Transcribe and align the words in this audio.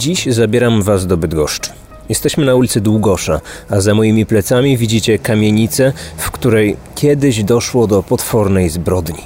Dziś 0.00 0.26
zabieram 0.26 0.82
Was 0.82 1.06
do 1.06 1.16
Bydgoszczy. 1.16 1.70
Jesteśmy 2.08 2.44
na 2.44 2.54
ulicy 2.54 2.80
Długosza, 2.80 3.40
a 3.70 3.80
za 3.80 3.94
moimi 3.94 4.26
plecami 4.26 4.76
widzicie 4.76 5.18
kamienicę, 5.18 5.92
w 6.16 6.30
której 6.30 6.76
kiedyś 6.94 7.44
doszło 7.44 7.86
do 7.86 8.02
potwornej 8.02 8.68
zbrodni. 8.68 9.22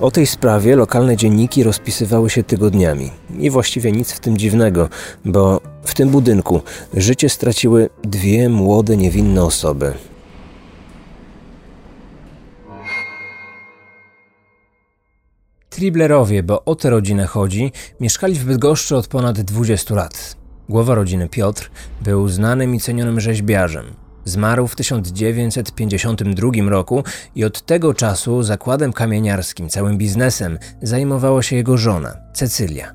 O 0.00 0.10
tej 0.10 0.26
sprawie 0.26 0.76
lokalne 0.76 1.16
dzienniki 1.16 1.62
rozpisywały 1.62 2.30
się 2.30 2.42
tygodniami. 2.42 3.10
I 3.38 3.50
właściwie 3.50 3.92
nic 3.92 4.12
w 4.12 4.20
tym 4.20 4.38
dziwnego, 4.38 4.88
bo 5.24 5.60
w 5.84 5.94
tym 5.94 6.08
budynku 6.08 6.60
życie 6.94 7.28
straciły 7.28 7.90
dwie 8.04 8.48
młode, 8.48 8.96
niewinne 8.96 9.44
osoby. 9.44 9.92
Triblerowie, 15.70 16.42
bo 16.42 16.64
o 16.64 16.74
tę 16.74 16.90
rodzinę 16.90 17.26
chodzi, 17.26 17.72
mieszkali 18.00 18.34
w 18.34 18.44
Bydgoszczy 18.44 18.96
od 18.96 19.08
ponad 19.08 19.40
20 19.40 19.94
lat. 19.94 20.36
Głowa 20.68 20.94
rodziny 20.94 21.28
Piotr 21.28 21.70
był 22.00 22.28
znanym 22.28 22.74
i 22.74 22.80
cenionym 22.80 23.20
rzeźbiarzem. 23.20 23.84
Zmarł 24.24 24.66
w 24.66 24.76
1952 24.76 26.50
roku 26.68 27.04
i 27.34 27.44
od 27.44 27.66
tego 27.66 27.94
czasu 27.94 28.42
zakładem 28.42 28.92
kamieniarskim, 28.92 29.68
całym 29.68 29.98
biznesem 29.98 30.58
zajmowała 30.82 31.42
się 31.42 31.56
jego 31.56 31.76
żona, 31.76 32.16
Cecylia. 32.34 32.94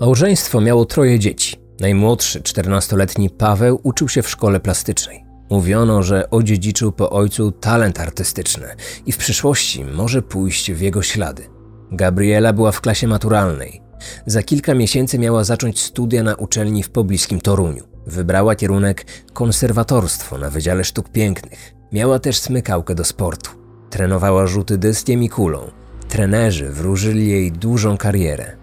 Małżeństwo 0.00 0.60
miało 0.60 0.84
troje 0.84 1.18
dzieci. 1.18 1.56
Najmłodszy, 1.80 2.40
14-letni 2.40 3.30
Paweł 3.30 3.80
uczył 3.82 4.08
się 4.08 4.22
w 4.22 4.28
szkole 4.28 4.60
plastycznej. 4.60 5.31
Mówiono, 5.52 6.02
że 6.02 6.30
odziedziczył 6.30 6.92
po 6.92 7.10
ojcu 7.10 7.52
talent 7.52 8.00
artystyczny 8.00 8.66
i 9.06 9.12
w 9.12 9.16
przyszłości 9.16 9.84
może 9.84 10.22
pójść 10.22 10.72
w 10.72 10.80
jego 10.80 11.02
ślady. 11.02 11.42
Gabriela 11.90 12.52
była 12.52 12.72
w 12.72 12.80
klasie 12.80 13.06
maturalnej. 13.06 13.82
Za 14.26 14.42
kilka 14.42 14.74
miesięcy 14.74 15.18
miała 15.18 15.44
zacząć 15.44 15.80
studia 15.80 16.22
na 16.22 16.34
uczelni 16.34 16.82
w 16.82 16.90
pobliskim 16.90 17.40
Toruniu. 17.40 17.84
Wybrała 18.06 18.54
kierunek 18.54 19.06
konserwatorstwo 19.32 20.38
na 20.38 20.50
Wydziale 20.50 20.84
Sztuk 20.84 21.08
Pięknych. 21.08 21.74
Miała 21.92 22.18
też 22.18 22.38
smykałkę 22.38 22.94
do 22.94 23.04
sportu. 23.04 23.50
Trenowała 23.90 24.46
rzuty 24.46 24.78
dyskiem 24.78 25.22
i 25.22 25.28
kulą. 25.28 25.70
Trenerzy 26.08 26.70
wróżyli 26.70 27.28
jej 27.28 27.52
dużą 27.52 27.96
karierę. 27.96 28.61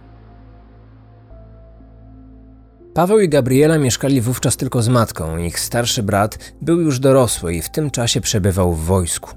Paweł 2.99 3.19
i 3.19 3.29
Gabriela 3.29 3.77
mieszkali 3.77 4.21
wówczas 4.21 4.57
tylko 4.57 4.81
z 4.81 4.87
matką. 4.87 5.37
Ich 5.37 5.59
starszy 5.59 6.03
brat 6.03 6.37
był 6.61 6.81
już 6.81 6.99
dorosły 6.99 7.53
i 7.53 7.61
w 7.61 7.69
tym 7.69 7.91
czasie 7.91 8.21
przebywał 8.21 8.73
w 8.73 8.85
wojsku. 8.85 9.31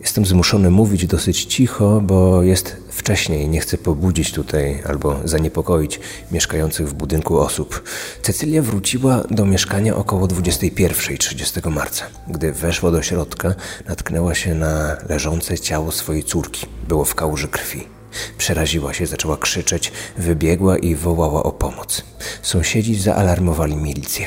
Jestem 0.00 0.26
zmuszony 0.26 0.70
mówić 0.70 1.06
dosyć 1.06 1.44
cicho, 1.44 2.00
bo 2.00 2.42
jest 2.42 2.76
wcześniej. 2.90 3.48
Nie 3.48 3.60
chcę 3.60 3.78
pobudzić 3.78 4.32
tutaj 4.32 4.82
albo 4.86 5.20
zaniepokoić 5.24 6.00
mieszkających 6.32 6.88
w 6.88 6.94
budynku 6.94 7.38
osób. 7.38 7.82
Cecylia 8.22 8.62
wróciła 8.62 9.24
do 9.30 9.46
mieszkania 9.46 9.96
około 9.96 10.26
21.30 10.26 11.70
marca. 11.70 12.04
Gdy 12.28 12.52
weszła 12.52 12.90
do 12.90 13.02
środka, 13.02 13.54
natknęła 13.88 14.34
się 14.34 14.54
na 14.54 14.96
leżące 15.08 15.58
ciało 15.58 15.92
swojej 15.92 16.24
córki. 16.24 16.66
Było 16.88 17.04
w 17.04 17.14
kałuży 17.14 17.48
krwi. 17.48 17.93
Przeraziła 18.38 18.94
się, 18.94 19.06
zaczęła 19.06 19.36
krzyczeć, 19.36 19.92
wybiegła 20.18 20.78
i 20.78 20.94
wołała 20.94 21.42
o 21.42 21.52
pomoc. 21.52 22.04
Sąsiedzi 22.42 22.94
zaalarmowali 22.94 23.76
milicję. 23.76 24.26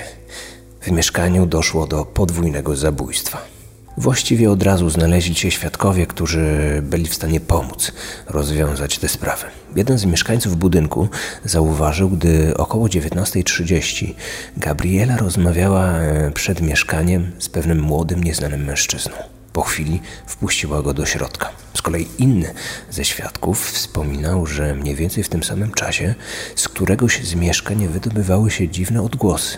W 0.82 0.92
mieszkaniu 0.92 1.46
doszło 1.46 1.88
do 1.88 2.06
podwójnego 2.06 2.76
zabójstwa. 2.76 3.58
Właściwie 3.98 4.52
od 4.52 4.64
razu 4.64 4.90
znaleźli 4.90 5.36
się 5.36 5.52
świadkowie, 5.52 6.06
którzy 6.06 6.46
byli 6.84 7.06
w 7.06 7.14
stanie 7.14 7.40
pomóc 7.40 7.92
rozwiązać 8.28 9.00
tę 9.00 9.08
sprawę. 9.08 9.46
Jeden 9.76 9.98
z 9.98 10.06
mieszkańców 10.06 10.58
budynku 10.58 11.10
zauważył, 11.46 12.10
gdy 12.10 12.58
około 12.58 12.88
19.30 12.88 14.14
Gabriela 14.58 15.18
rozmawiała 15.18 15.88
e, 15.88 16.32
przed 16.32 16.62
mieszkaniem 16.62 17.32
z 17.40 17.50
pewnym 17.50 17.80
młodym, 17.80 18.24
nieznanym 18.24 18.66
mężczyzną. 18.66 19.37
Po 19.58 19.64
chwili 19.64 20.02
wpuściła 20.26 20.82
go 20.82 20.94
do 20.94 21.06
środka. 21.06 21.50
Z 21.74 21.82
kolei 21.82 22.08
inny 22.18 22.54
ze 22.90 23.06
świadków 23.06 23.72
wspominał, 23.72 24.46
że 24.46 24.76
mniej 24.76 24.96
więcej 24.96 25.24
w 25.24 25.30
tym 25.30 25.44
samym 25.44 25.74
czasie 25.74 26.16
z 26.56 26.68
któregoś 26.68 27.24
z 27.24 27.36
mieszkań 27.36 27.88
wydobywały 27.88 28.52
się 28.52 28.70
dziwne 28.70 29.02
odgłosy. 29.02 29.58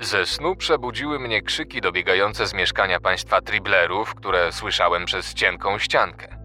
Ze 0.00 0.26
snu 0.26 0.56
przebudziły 0.56 1.18
mnie 1.18 1.42
krzyki 1.42 1.80
dobiegające 1.80 2.46
z 2.46 2.54
mieszkania 2.54 3.00
państwa 3.00 3.40
Triblerów, 3.40 4.14
które 4.14 4.52
słyszałem 4.52 5.04
przez 5.04 5.34
cienką 5.34 5.78
ściankę. 5.78 6.36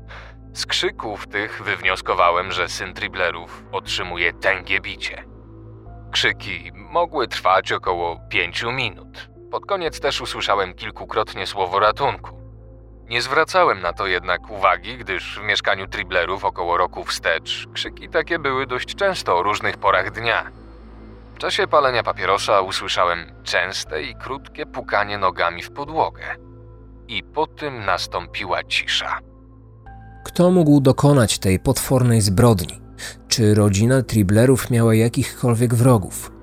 Z 0.53 0.65
krzyków 0.65 1.27
tych 1.27 1.63
wywnioskowałem, 1.63 2.51
że 2.51 2.69
syn 2.69 2.93
Triblerów 2.93 3.63
otrzymuje 3.71 4.33
tęgie 4.33 4.81
bicie. 4.81 5.23
Krzyki 6.11 6.71
mogły 6.75 7.27
trwać 7.27 7.71
około 7.71 8.19
pięciu 8.29 8.71
minut. 8.71 9.34
Pod 9.55 9.65
koniec 9.65 9.99
też 9.99 10.21
usłyszałem 10.21 10.73
kilkukrotnie 10.73 11.47
słowo 11.47 11.79
ratunku. 11.79 12.39
Nie 13.09 13.21
zwracałem 13.21 13.81
na 13.81 13.93
to 13.93 14.07
jednak 14.07 14.51
uwagi, 14.51 14.97
gdyż 14.97 15.39
w 15.39 15.43
mieszkaniu 15.43 15.87
Triblerów 15.87 16.45
około 16.45 16.77
roku 16.77 17.03
wstecz 17.03 17.67
krzyki 17.73 18.09
takie 18.09 18.39
były 18.39 18.67
dość 18.67 18.95
często 18.95 19.37
o 19.37 19.43
różnych 19.43 19.77
porach 19.77 20.11
dnia. 20.11 20.51
W 21.35 21.37
czasie 21.37 21.67
palenia 21.67 22.03
papierosa 22.03 22.61
usłyszałem 22.61 23.19
częste 23.43 24.03
i 24.03 24.15
krótkie 24.15 24.65
pukanie 24.65 25.17
nogami 25.17 25.63
w 25.63 25.71
podłogę. 25.71 26.23
I 27.07 27.23
po 27.23 27.47
tym 27.47 27.85
nastąpiła 27.85 28.63
cisza. 28.63 29.19
Kto 30.25 30.51
mógł 30.51 30.81
dokonać 30.81 31.39
tej 31.39 31.59
potwornej 31.59 32.21
zbrodni? 32.21 32.81
Czy 33.27 33.55
rodzina 33.55 34.01
Triblerów 34.01 34.69
miała 34.69 34.95
jakichkolwiek 34.95 35.75
wrogów? 35.75 36.34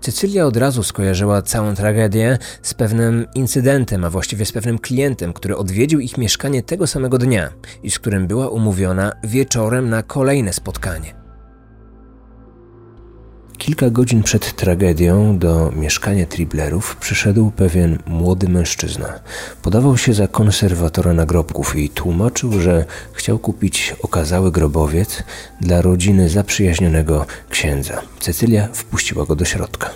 Cecylia 0.00 0.46
od 0.46 0.56
razu 0.56 0.82
skojarzyła 0.82 1.42
całą 1.42 1.74
tragedię 1.74 2.38
z 2.62 2.74
pewnym 2.74 3.26
incydentem, 3.34 4.04
a 4.04 4.10
właściwie 4.10 4.46
z 4.46 4.52
pewnym 4.52 4.78
klientem, 4.78 5.32
który 5.32 5.56
odwiedził 5.56 6.00
ich 6.00 6.18
mieszkanie 6.18 6.62
tego 6.62 6.86
samego 6.86 7.18
dnia 7.18 7.50
i 7.82 7.90
z 7.90 7.98
którym 7.98 8.26
była 8.26 8.48
umówiona 8.48 9.12
wieczorem 9.24 9.90
na 9.90 10.02
kolejne 10.02 10.52
spotkanie. 10.52 11.25
Kilka 13.58 13.90
godzin 13.90 14.22
przed 14.22 14.56
tragedią 14.56 15.38
do 15.38 15.72
mieszkania 15.76 16.26
Triblerów 16.26 16.96
przyszedł 16.96 17.50
pewien 17.50 17.98
młody 18.06 18.48
mężczyzna. 18.48 19.20
Podawał 19.62 19.96
się 19.96 20.14
za 20.14 20.28
konserwatora 20.28 21.12
nagrobków 21.12 21.76
i 21.76 21.88
tłumaczył, 21.88 22.60
że 22.60 22.84
chciał 23.12 23.38
kupić 23.38 23.96
okazały 24.02 24.52
grobowiec 24.52 25.22
dla 25.60 25.82
rodziny 25.82 26.28
zaprzyjaźnionego 26.28 27.26
księdza. 27.50 28.02
Cecylia 28.20 28.68
wpuściła 28.72 29.26
go 29.26 29.36
do 29.36 29.44
środka. 29.44 29.90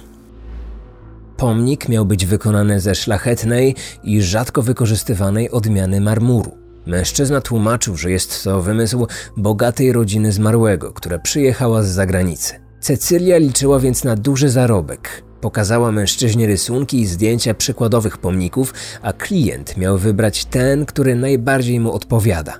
Pomnik 1.37 1.88
miał 1.88 2.06
być 2.06 2.26
wykonany 2.26 2.81
ze 2.81 2.94
szlachetnej 2.94 3.75
i 4.03 4.22
rzadko 4.22 4.62
wykorzystywanej 4.62 5.50
odmiany 5.50 6.00
marmuru. 6.00 6.59
Mężczyzna 6.87 7.41
tłumaczył, 7.41 7.97
że 7.97 8.10
jest 8.10 8.44
to 8.44 8.62
wymysł 8.62 9.06
bogatej 9.37 9.93
rodziny 9.93 10.32
zmarłego, 10.32 10.93
która 10.93 11.19
przyjechała 11.19 11.82
z 11.82 11.88
zagranicy. 11.88 12.69
Cecylia 12.81 13.39
liczyła 13.39 13.79
więc 13.79 14.05
na 14.05 14.17
duży 14.17 14.51
zarobek. 14.51 15.23
Pokazała 15.41 15.93
mężczyźnie 15.93 16.47
rysunki 16.47 17.01
i 17.01 17.07
zdjęcia 17.07 17.55
przykładowych 17.55 18.19
pomników, 18.19 18.75
a 19.03 19.13
klient 19.13 19.77
miał 19.77 19.99
wybrać 19.99 20.45
ten, 20.45 20.87
który 20.87 21.15
najbardziej 21.15 21.81
mu 21.81 21.93
odpowiada. 21.93 22.59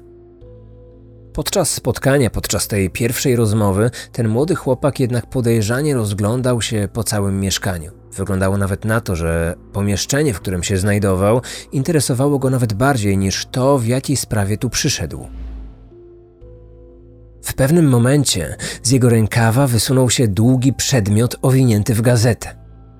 Podczas 1.33 1.71
spotkania, 1.71 2.31
podczas 2.31 2.69
tej 2.69 2.91
pierwszej 2.91 3.37
rozmowy, 3.37 3.91
ten 4.13 4.29
młody 4.29 4.55
chłopak 4.55 5.01
jednak 5.01 5.27
podejrzanie 5.27 5.95
rozglądał 5.95 6.63
się 6.63 6.89
po 6.93 7.05
całym 7.05 7.41
mieszkaniu. 7.41 7.93
Wyglądało 8.13 8.59
nawet 8.59 8.85
na 8.85 9.01
to, 9.01 9.17
że 9.17 9.55
pomieszczenie, 9.73 10.35
w 10.35 10.41
którym 10.41 10.63
się 10.63 10.77
znajdował, 10.77 11.41
interesowało 11.73 12.39
go 12.39 12.51
nawet 12.51 12.73
bardziej 12.73 13.19
niż 13.19 13.47
to, 13.47 13.79
w 13.79 13.87
jakiej 13.87 14.17
sprawie 14.17 14.59
tu 14.59 14.71
przyszedł. 14.71 15.29
W 17.43 17.55
pewnym 17.55 17.89
momencie 17.89 18.57
z 18.83 18.91
jego 18.91 19.09
rękawa 19.09 19.67
wysunął 19.67 20.11
się 20.11 20.29
długi 20.29 20.73
przedmiot 20.73 21.37
owinięty 21.43 21.95
w 21.95 22.03
gazetę. 22.03 22.57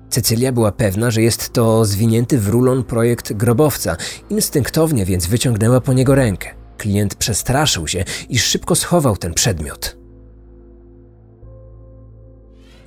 Cecylia 0.09 0.51
była 0.51 0.71
pewna, 0.71 1.11
że 1.11 1.21
jest 1.21 1.53
to 1.53 1.85
zwinięty 1.85 2.37
w 2.37 2.47
rulon 2.47 2.83
projekt 2.83 3.33
grobowca, 3.33 3.97
instynktownie 4.29 5.05
więc 5.05 5.27
wyciągnęła 5.27 5.81
po 5.81 5.93
niego 5.93 6.15
rękę. 6.15 6.49
Klient 6.77 7.15
przestraszył 7.15 7.87
się 7.87 8.03
i 8.29 8.39
szybko 8.39 8.75
schował 8.75 9.17
ten 9.17 9.33
przedmiot. 9.33 9.97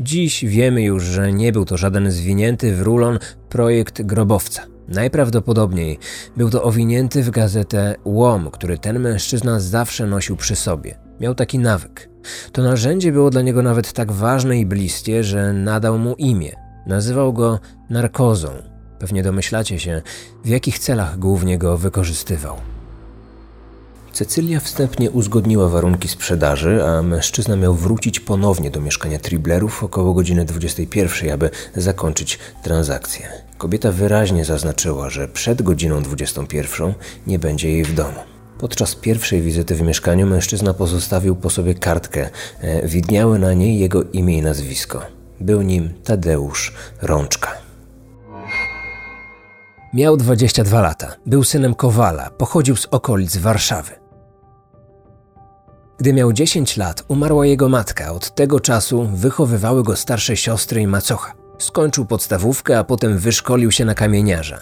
Dziś 0.01 0.45
wiemy 0.45 0.83
już, 0.83 1.05
że 1.05 1.33
nie 1.33 1.53
był 1.53 1.65
to 1.65 1.77
żaden 1.77 2.11
zwinięty 2.11 2.77
w 2.77 2.83
rulon 2.83 3.19
projekt 3.49 4.03
grobowca. 4.03 4.62
Najprawdopodobniej 4.89 5.99
był 6.37 6.51
to 6.51 6.62
owinięty 6.62 7.23
w 7.23 7.31
gazetę 7.31 7.95
łom, 8.05 8.51
który 8.51 8.79
ten 8.79 9.01
mężczyzna 9.01 9.61
zawsze 9.61 10.06
nosił 10.06 10.37
przy 10.37 10.56
sobie. 10.56 11.04
Miał 11.21 11.35
taki 11.35 11.59
nawyk. 11.59 12.09
To 12.53 12.63
narzędzie 12.63 13.13
było 13.13 13.31
dla 13.31 13.43
niego 13.43 13.63
nawet 13.63 13.93
tak 13.93 14.13
ważne 14.13 14.59
i 14.59 14.67
bliskie, 14.67 15.25
że 15.25 15.53
nadał 15.53 15.99
mu 15.99 16.15
imię. 16.15 16.53
Nazywał 16.87 17.33
go 17.33 17.61
narkozą. 17.91 18.49
Pewnie 18.99 19.23
domyślacie 19.23 19.79
się, 19.79 20.03
w 20.45 20.49
jakich 20.49 20.79
celach 20.79 21.19
głównie 21.19 21.59
go 21.59 21.79
wykorzystywał. 21.79 22.57
Cecylia 24.13 24.61
wstępnie 24.61 25.11
uzgodniła 25.11 25.69
warunki 25.69 26.09
sprzedaży, 26.09 26.85
a 26.87 27.03
mężczyzna 27.03 27.57
miał 27.57 27.75
wrócić 27.75 28.21
ponownie 28.21 28.71
do 28.71 28.81
mieszkania 28.81 29.19
Triblerów 29.19 29.85
około 29.85 30.15
godziny 30.15 30.45
21, 30.45 31.31
aby 31.31 31.51
zakończyć 31.77 32.39
transakcję. 32.63 33.29
Kobieta 33.59 33.93
wyraźnie 33.93 34.45
zaznaczyła, 34.45 35.11
że 35.11 35.29
przed 35.29 35.63
godziną 35.63 36.03
21 36.03 36.95
nie 37.27 37.39
będzie 37.39 37.71
jej 37.71 37.85
w 37.85 37.95
domu. 37.95 38.34
Podczas 38.59 38.95
pierwszej 38.95 39.43
wizyty 39.43 39.75
w 39.75 39.83
mieszkaniu 39.83 40.27
mężczyzna 40.27 40.75
pozostawił 40.75 41.37
po 41.37 41.51
sobie 41.51 41.75
kartkę. 41.75 42.31
E, 42.61 42.89
widniały 42.89 43.39
na 43.39 43.53
niej 43.53 43.79
jego 43.79 44.03
imię 44.03 44.39
i 44.39 44.43
nazwisko. 44.43 45.03
Był 45.41 45.62
nim 45.62 45.95
Tadeusz 46.05 46.75
Rączka. 47.03 47.53
Miał 49.95 50.17
22 50.17 50.81
lata, 50.81 51.15
był 51.27 51.45
synem 51.45 51.75
Kowala, 51.75 52.31
pochodził 52.31 52.77
z 52.77 52.87
okolic 52.87 53.37
Warszawy. 53.37 53.91
Gdy 55.99 56.12
miał 56.12 56.33
10 56.33 56.77
lat, 56.77 57.05
umarła 57.09 57.47
jego 57.47 57.69
matka. 57.69 58.12
Od 58.12 58.35
tego 58.35 58.61
czasu 58.61 59.09
wychowywały 59.15 59.83
go 59.83 59.97
starsze 59.97 60.37
siostry 60.37 60.81
i 60.81 60.87
macocha. 60.87 61.33
Skończył 61.59 62.06
podstawówkę, 62.06 62.79
a 62.79 62.85
potem 62.85 63.19
wyszkolił 63.19 63.71
się 63.71 63.85
na 63.85 63.95
kamieniarza. 63.95 64.59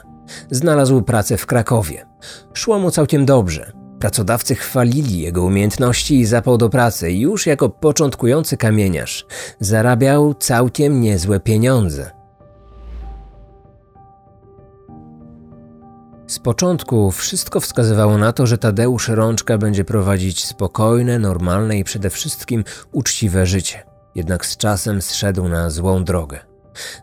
Znalazł 0.50 1.02
pracę 1.02 1.36
w 1.36 1.46
Krakowie. 1.46 2.06
Szło 2.54 2.78
mu 2.78 2.90
całkiem 2.90 3.26
dobrze. 3.26 3.81
Pracodawcy 4.02 4.54
chwalili 4.54 5.18
jego 5.20 5.44
umiejętności 5.44 6.20
i 6.20 6.26
zapał 6.26 6.58
do 6.58 6.68
pracy. 6.68 7.12
Już 7.12 7.46
jako 7.46 7.68
początkujący 7.68 8.56
kamieniarz 8.56 9.26
zarabiał 9.60 10.34
całkiem 10.34 11.00
niezłe 11.00 11.40
pieniądze. 11.40 12.10
Z 16.26 16.38
początku 16.38 17.10
wszystko 17.10 17.60
wskazywało 17.60 18.18
na 18.18 18.32
to, 18.32 18.46
że 18.46 18.58
Tadeusz 18.58 19.08
Rączka 19.08 19.58
będzie 19.58 19.84
prowadzić 19.84 20.44
spokojne, 20.44 21.18
normalne 21.18 21.78
i 21.78 21.84
przede 21.84 22.10
wszystkim 22.10 22.64
uczciwe 22.92 23.46
życie. 23.46 23.82
Jednak 24.14 24.46
z 24.46 24.56
czasem 24.56 25.02
zszedł 25.02 25.48
na 25.48 25.70
złą 25.70 26.04
drogę. 26.04 26.51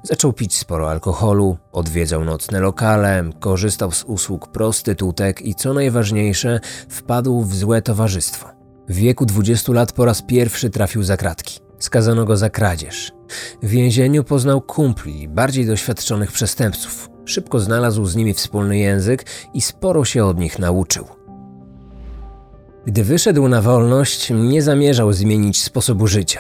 Zaczął 0.03 0.33
pić 0.33 0.57
sporo 0.57 0.89
alkoholu, 0.91 1.57
odwiedzał 1.71 2.23
nocne 2.23 2.59
lokale, 2.59 3.29
korzystał 3.39 3.91
z 3.91 4.03
usług 4.03 4.47
prostytutek 4.47 5.41
i 5.41 5.55
co 5.55 5.73
najważniejsze, 5.73 6.59
wpadł 6.89 7.41
w 7.41 7.55
złe 7.55 7.81
towarzystwo. 7.81 8.49
W 8.89 8.95
wieku 8.95 9.25
20 9.25 9.73
lat 9.73 9.91
po 9.91 10.05
raz 10.05 10.21
pierwszy 10.21 10.69
trafił 10.69 11.03
za 11.03 11.17
kratki. 11.17 11.59
Skazano 11.79 12.25
go 12.25 12.37
za 12.37 12.49
kradzież. 12.49 13.11
W 13.63 13.69
więzieniu 13.69 14.23
poznał 14.23 14.61
kumpli, 14.61 15.27
bardziej 15.27 15.65
doświadczonych 15.65 16.31
przestępców. 16.31 17.09
Szybko 17.25 17.59
znalazł 17.59 18.05
z 18.05 18.15
nimi 18.15 18.33
wspólny 18.33 18.77
język 18.77 19.25
i 19.53 19.61
sporo 19.61 20.05
się 20.05 20.25
od 20.25 20.39
nich 20.39 20.59
nauczył. 20.59 21.18
Gdy 22.85 23.03
wyszedł 23.03 23.47
na 23.47 23.61
wolność, 23.61 24.29
nie 24.29 24.61
zamierzał 24.61 25.13
zmienić 25.13 25.63
sposobu 25.63 26.07
życia. 26.07 26.39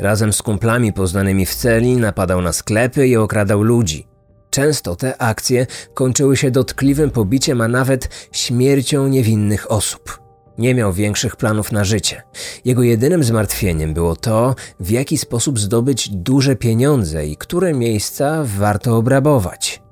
Razem 0.00 0.32
z 0.32 0.42
kumplami 0.42 0.92
poznanymi 0.92 1.46
w 1.46 1.54
celi 1.54 1.96
napadał 1.96 2.42
na 2.42 2.52
sklepy 2.52 3.08
i 3.08 3.16
okradał 3.16 3.62
ludzi. 3.62 4.06
Często 4.50 4.96
te 4.96 5.22
akcje 5.22 5.66
kończyły 5.94 6.36
się 6.36 6.50
dotkliwym 6.50 7.10
pobiciem, 7.10 7.60
a 7.60 7.68
nawet 7.68 8.08
śmiercią 8.32 9.08
niewinnych 9.08 9.70
osób. 9.70 10.20
Nie 10.58 10.74
miał 10.74 10.92
większych 10.92 11.36
planów 11.36 11.72
na 11.72 11.84
życie. 11.84 12.22
Jego 12.64 12.82
jedynym 12.82 13.24
zmartwieniem 13.24 13.94
było 13.94 14.16
to, 14.16 14.54
w 14.80 14.90
jaki 14.90 15.18
sposób 15.18 15.60
zdobyć 15.60 16.08
duże 16.08 16.56
pieniądze 16.56 17.26
i 17.26 17.36
które 17.36 17.74
miejsca 17.74 18.44
warto 18.44 18.96
obrabować. 18.96 19.82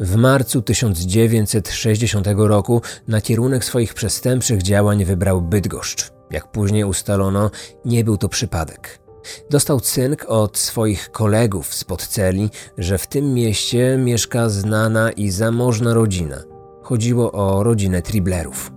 W 0.00 0.16
marcu 0.16 0.62
1960 0.62 2.26
roku 2.36 2.82
na 3.08 3.20
kierunek 3.20 3.64
swoich 3.64 3.94
przestępczych 3.94 4.62
działań 4.62 5.04
wybrał 5.04 5.42
Bydgoszcz. 5.42 6.12
Jak 6.30 6.50
później 6.50 6.84
ustalono, 6.84 7.50
nie 7.84 8.04
był 8.04 8.16
to 8.16 8.28
przypadek. 8.28 8.98
Dostał 9.50 9.80
cynk 9.80 10.24
od 10.28 10.58
swoich 10.58 11.10
kolegów 11.10 11.74
z 11.74 11.84
celi, 12.08 12.50
że 12.78 12.98
w 12.98 13.06
tym 13.06 13.34
mieście 13.34 13.96
mieszka 13.98 14.48
znana 14.48 15.12
i 15.12 15.30
zamożna 15.30 15.94
rodzina. 15.94 16.36
Chodziło 16.82 17.32
o 17.32 17.62
rodzinę 17.62 18.02
Triblerów. 18.02 18.72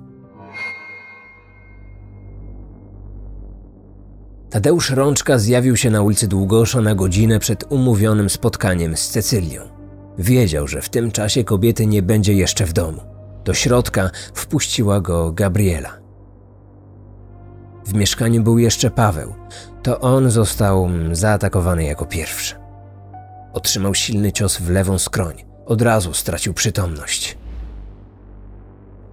Tadeusz 4.50 4.90
Rączka 4.90 5.38
zjawił 5.38 5.78
się 5.78 5.90
na 5.90 6.02
ulicy 6.02 6.28
Długosza 6.28 6.82
na 6.82 6.96
godzinę 6.96 7.40
przed 7.40 7.72
umówionym 7.72 8.30
spotkaniem 8.30 8.98
z 8.98 9.10
Cecylią. 9.10 9.71
Wiedział, 10.18 10.68
że 10.68 10.82
w 10.82 10.90
tym 10.90 11.12
czasie 11.12 11.44
kobiety 11.44 11.88
nie 11.88 12.02
będzie 12.02 12.34
jeszcze 12.34 12.66
w 12.66 12.74
domu. 12.74 13.02
Do 13.46 13.54
środka 13.54 14.10
wpuściła 14.34 15.02
go 15.02 15.32
Gabriela. 15.32 15.90
W 17.86 17.94
mieszkaniu 17.94 18.44
był 18.44 18.58
jeszcze 18.58 18.90
Paweł. 18.90 19.34
To 19.84 20.00
on 20.00 20.32
został 20.32 20.90
zaatakowany 21.12 21.84
jako 21.84 22.06
pierwszy. 22.06 22.56
Otrzymał 23.54 23.96
silny 23.96 24.32
cios 24.32 24.58
w 24.58 24.70
lewą 24.70 25.00
skroń. 25.00 25.44
Od 25.66 25.82
razu 25.82 26.14
stracił 26.14 26.54
przytomność. 26.54 27.38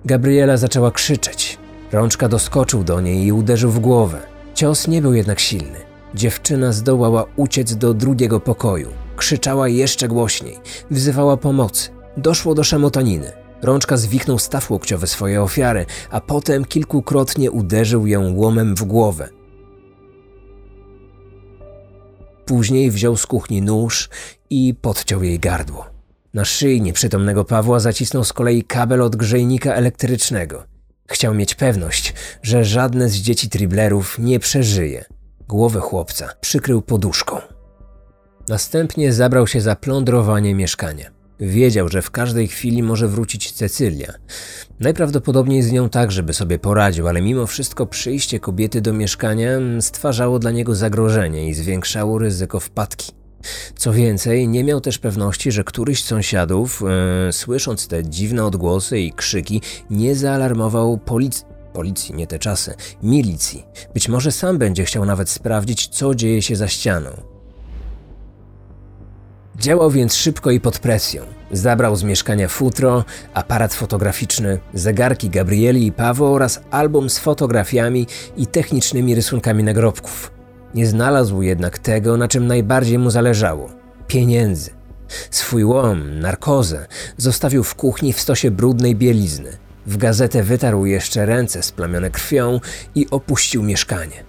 Gabriela 0.05 0.56
zaczęła 0.56 0.91
krzyczeć. 0.91 1.59
Rączka 1.93 2.29
doskoczył 2.29 2.85
do 2.85 3.00
niej 3.00 3.25
i 3.27 3.33
uderzył 3.33 3.71
w 3.71 3.81
głowę. 3.81 4.19
Cios 4.55 4.89
nie 4.89 5.03
był 5.03 5.15
jednak 5.15 5.41
silny. 5.41 5.79
Dziewczyna 6.15 6.73
zdołała 6.73 7.25
uciec 7.37 7.77
do 7.77 7.95
drugiego 7.95 8.41
pokoju. 8.41 8.89
Krzyczała 9.19 9.69
jeszcze 9.69 10.09
głośniej, 10.09 10.59
wzywała 10.91 11.37
pomocy. 11.37 11.91
Doszło 12.17 12.55
do 12.55 12.65
szamotaniny. 12.65 13.32
Rączka 13.62 13.97
zwiknął 13.97 14.38
staw 14.38 14.70
łokciowy 14.70 15.06
swojej 15.06 15.38
ofiary, 15.38 15.87
a 16.11 16.20
potem 16.20 16.65
kilkukrotnie 16.65 17.50
uderzył 17.50 18.06
ją 18.06 18.35
łomem 18.35 18.75
w 18.75 18.85
głowę. 18.85 19.29
Później 22.47 22.91
wziął 22.91 23.17
z 23.17 23.26
kuchni 23.26 23.62
nóż 23.62 24.09
i 24.50 24.75
podciął 24.81 25.23
jej 25.23 25.38
gardło. 25.38 25.87
Na 26.35 26.44
szyi 26.44 26.82
nieprzytomnego 26.82 27.44
Pawła 27.44 27.81
zacisnął 27.81 28.25
z 28.25 28.32
kolei 28.32 28.62
kabel 28.62 29.03
od 29.03 29.17
grzejnika 29.17 29.75
elektrycznego. 29.75 30.64
Chciał 31.09 31.35
mieć 31.35 31.55
pewność, 31.55 32.14
że 32.43 32.64
żadne 32.64 33.09
z 33.09 33.14
dzieci 33.14 33.49
Triblerów 33.49 34.19
nie 34.19 34.38
przeżyje. 34.38 35.05
Głowę 35.49 35.81
chłopca 35.81 36.29
przykrył 36.41 36.82
poduszką. 36.82 37.58
Następnie 38.49 39.12
zabrał 39.12 39.47
się 39.47 39.61
za 39.61 39.77
plądrowanie 39.77 40.55
mieszkania. 40.55 41.11
Wiedział, 41.41 41.89
że 41.89 42.03
w 42.03 42.11
każdej 42.11 42.49
chwili 42.49 42.83
może 42.83 43.09
wrócić 43.09 43.53
Cecylia. 43.53 44.12
Najprawdopodobniej 44.81 45.62
z 45.62 45.73
nią 45.73 45.89
tak, 45.89 46.12
żeby 46.12 46.35
sobie 46.35 46.59
poradził, 46.59 47.09
ale 47.09 47.23
mimo 47.23 47.47
wszystko 47.47 47.87
przyjście 47.87 48.40
kobiety 48.40 48.81
do 48.81 48.93
mieszkania 48.93 49.49
stwarzało 49.81 50.38
dla 50.38 50.50
niego 50.50 50.75
zagrożenie 50.75 51.49
i 51.49 51.55
zwiększało 51.55 52.19
ryzyko 52.19 52.61
wpadki. 52.61 53.12
Co 53.76 53.93
więcej, 53.93 54.49
nie 54.49 54.64
miał 54.64 54.81
też 54.81 54.99
pewności, 54.99 55.52
że 55.52 55.64
któryś 55.64 56.05
z 56.05 56.07
sąsiadów, 56.07 56.83
e, 57.28 57.33
słysząc 57.33 57.88
te 57.88 58.05
dziwne 58.05 58.45
odgłosy 58.45 59.00
i 59.00 59.12
krzyki, 59.12 59.62
nie 59.90 60.14
zaalarmował 60.17 60.99
policji. 60.99 61.45
Policji, 61.73 62.14
nie 62.14 62.26
te 62.26 62.38
czasy, 62.38 62.75
milicji. 63.02 63.64
Być 63.95 64.09
może 64.09 64.33
sam 64.33 64.59
będzie 64.59 64.85
chciał 64.85 65.05
nawet 65.05 65.31
sprawdzić, 65.31 65.88
co 65.88 66.14
dzieje 66.14 66.43
się 66.43 66.57
za 66.57 66.69
ścianą. 66.69 67.38
Działał 69.59 69.91
więc 69.91 70.15
szybko 70.15 70.50
i 70.50 70.61
pod 70.61 70.79
presją. 70.79 71.23
Zabrał 71.53 71.97
z 71.97 72.03
mieszkania 72.03 72.49
futro, 72.49 73.05
aparat 73.35 73.75
fotograficzny, 73.75 74.59
zegarki 74.75 75.31
Gabrieli 75.31 75.87
i 75.87 75.93
Paweł 75.93 76.35
oraz 76.35 76.61
album 76.71 77.11
z 77.11 77.19
fotografiami 77.19 78.07
i 78.37 78.47
technicznymi 78.47 79.15
rysunkami 79.15 79.65
nagrobków. 79.65 80.31
Nie 80.75 80.87
znalazł 80.87 81.43
jednak 81.43 81.79
tego, 81.79 82.17
na 82.17 82.29
czym 82.29 82.47
najbardziej 82.47 82.99
mu 82.99 83.11
zależało 83.11 83.71
pieniędzy. 84.07 84.71
Swój 85.31 85.65
łom, 85.65 86.21
narkozę, 86.21 86.87
zostawił 87.17 87.65
w 87.65 87.75
kuchni 87.75 88.12
w 88.12 88.21
stosie 88.21 88.50
brudnej 88.50 88.97
bielizny. 88.97 89.57
W 89.87 89.97
gazetę 89.97 90.43
wytarł 90.43 90.87
jeszcze 90.87 91.27
ręce 91.27 91.62
splamione 91.62 92.11
krwią 92.11 92.61
i 92.95 93.07
opuścił 93.11 93.62
mieszkanie. 93.62 94.25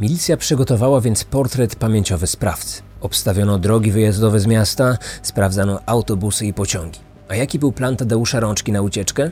Milicja 0.00 0.36
przygotowała 0.36 1.00
więc 1.00 1.24
portret 1.24 1.76
pamięciowy 1.76 2.26
sprawcy. 2.26 2.82
Obstawiono 3.04 3.58
drogi 3.58 3.90
wyjazdowe 3.90 4.40
z 4.40 4.46
miasta, 4.46 4.98
sprawdzano 5.22 5.80
autobusy 5.86 6.46
i 6.46 6.52
pociągi. 6.52 7.13
A 7.28 7.34
jaki 7.34 7.58
był 7.58 7.72
plan 7.72 7.96
Tadeusza 7.96 8.40
Rączki 8.40 8.72
na 8.72 8.82
ucieczkę? 8.82 9.30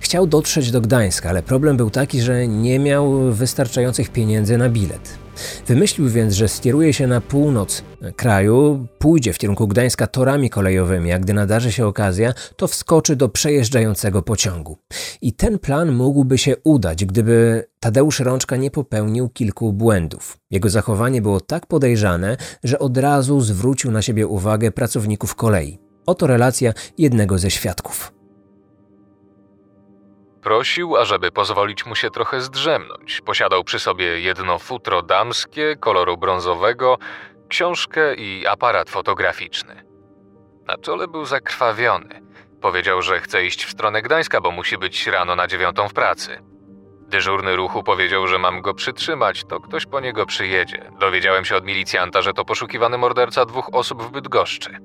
Chciał 0.00 0.26
dotrzeć 0.26 0.70
do 0.70 0.80
Gdańska, 0.80 1.28
ale 1.28 1.42
problem 1.42 1.76
był 1.76 1.90
taki, 1.90 2.22
że 2.22 2.48
nie 2.48 2.78
miał 2.78 3.32
wystarczających 3.32 4.10
pieniędzy 4.10 4.58
na 4.58 4.68
bilet. 4.68 5.18
Wymyślił 5.66 6.08
więc, 6.08 6.34
że 6.34 6.48
skieruje 6.48 6.92
się 6.92 7.06
na 7.06 7.20
północ 7.20 7.82
kraju, 8.16 8.86
pójdzie 8.98 9.32
w 9.32 9.38
kierunku 9.38 9.68
Gdańska 9.68 10.06
torami 10.06 10.50
kolejowymi, 10.50 11.12
a 11.12 11.18
gdy 11.18 11.34
nadarzy 11.34 11.72
się 11.72 11.86
okazja, 11.86 12.34
to 12.56 12.68
wskoczy 12.68 13.16
do 13.16 13.28
przejeżdżającego 13.28 14.22
pociągu. 14.22 14.78
I 15.22 15.32
ten 15.32 15.58
plan 15.58 15.92
mógłby 15.92 16.38
się 16.38 16.56
udać, 16.64 17.04
gdyby 17.04 17.64
Tadeusz 17.80 18.20
Rączka 18.20 18.56
nie 18.56 18.70
popełnił 18.70 19.28
kilku 19.28 19.72
błędów. 19.72 20.38
Jego 20.50 20.70
zachowanie 20.70 21.22
było 21.22 21.40
tak 21.40 21.66
podejrzane, 21.66 22.36
że 22.64 22.78
od 22.78 22.98
razu 22.98 23.40
zwrócił 23.40 23.90
na 23.90 24.02
siebie 24.02 24.26
uwagę 24.26 24.72
pracowników 24.72 25.34
kolei. 25.34 25.91
Oto 26.06 26.26
relacja 26.26 26.72
jednego 26.98 27.38
ze 27.38 27.50
świadków. 27.50 28.12
Prosił, 30.42 30.96
ażeby 30.96 31.30
pozwolić 31.30 31.86
mu 31.86 31.94
się 31.94 32.10
trochę 32.10 32.40
zdrzemnąć. 32.40 33.20
Posiadał 33.20 33.64
przy 33.64 33.78
sobie 33.78 34.20
jedno 34.20 34.58
futro 34.58 35.02
damskie 35.02 35.76
koloru 35.76 36.16
brązowego, 36.16 36.98
książkę 37.48 38.14
i 38.14 38.46
aparat 38.46 38.90
fotograficzny. 38.90 39.84
Na 40.66 40.76
czole 40.78 41.08
był 41.08 41.24
zakrwawiony. 41.24 42.22
Powiedział, 42.60 43.02
że 43.02 43.20
chce 43.20 43.44
iść 43.44 43.64
w 43.64 43.70
stronę 43.70 44.02
Gdańska, 44.02 44.40
bo 44.40 44.50
musi 44.50 44.78
być 44.78 45.06
rano 45.06 45.36
na 45.36 45.46
dziewiątą 45.46 45.88
w 45.88 45.92
pracy. 45.92 46.38
Dyżurny 47.08 47.56
ruchu 47.56 47.82
powiedział, 47.82 48.28
że 48.28 48.38
mam 48.38 48.62
go 48.62 48.74
przytrzymać, 48.74 49.44
to 49.44 49.60
ktoś 49.60 49.86
po 49.86 50.00
niego 50.00 50.26
przyjedzie. 50.26 50.90
Dowiedziałem 51.00 51.44
się 51.44 51.56
od 51.56 51.64
milicjanta, 51.64 52.22
że 52.22 52.32
to 52.32 52.44
poszukiwany 52.44 52.98
morderca 52.98 53.44
dwóch 53.44 53.68
osób 53.72 54.02
w 54.02 54.10
Bydgoszczy. 54.10 54.78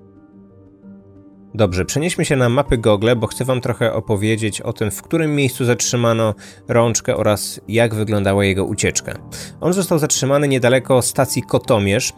Dobrze, 1.58 1.86
przenieśmy 1.86 2.26
się 2.26 2.36
na 2.36 2.50
mapy 2.50 2.78
Google, 2.78 3.10
bo 3.18 3.28
chcę 3.28 3.46
Wam 3.46 3.62
trochę 3.62 3.94
opowiedzieć 3.94 4.62
o 4.62 4.74
tym, 4.74 4.92
w 4.92 5.02
którym 5.02 5.36
miejscu 5.36 5.66
zatrzymano 5.66 6.36
rączkę 6.68 7.16
oraz 7.16 7.62
jak 7.68 7.96
wyglądała 7.96 8.46
jego 8.46 8.66
ucieczka. 8.66 9.14
On 9.62 9.74
został 9.74 10.00
zatrzymany 10.00 10.48
niedaleko 10.48 11.02
stacji 11.02 11.42
Kotomierz. 11.42 12.14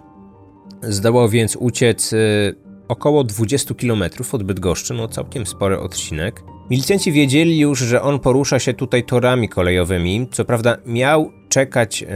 Zdołał 0.81 1.29
więc 1.29 1.55
uciec 1.55 2.13
y, 2.13 2.55
około 2.88 3.24
20 3.24 3.75
km 3.75 4.03
od 4.31 4.43
Bydgoszczy, 4.43 4.93
no 4.93 5.08
całkiem 5.08 5.46
spory 5.46 5.79
odcinek. 5.79 6.43
Milicjanci 6.69 7.12
wiedzieli 7.12 7.60
już, 7.60 7.79
że 7.79 8.01
on 8.01 8.19
porusza 8.19 8.60
się 8.60 8.74
tutaj 8.74 9.03
torami 9.03 9.50
kolejowymi. 9.50 10.27
Co 10.31 10.46
prawda 10.46 10.77
miał 10.86 11.31
czekać 11.50 12.03
e, 12.03 12.08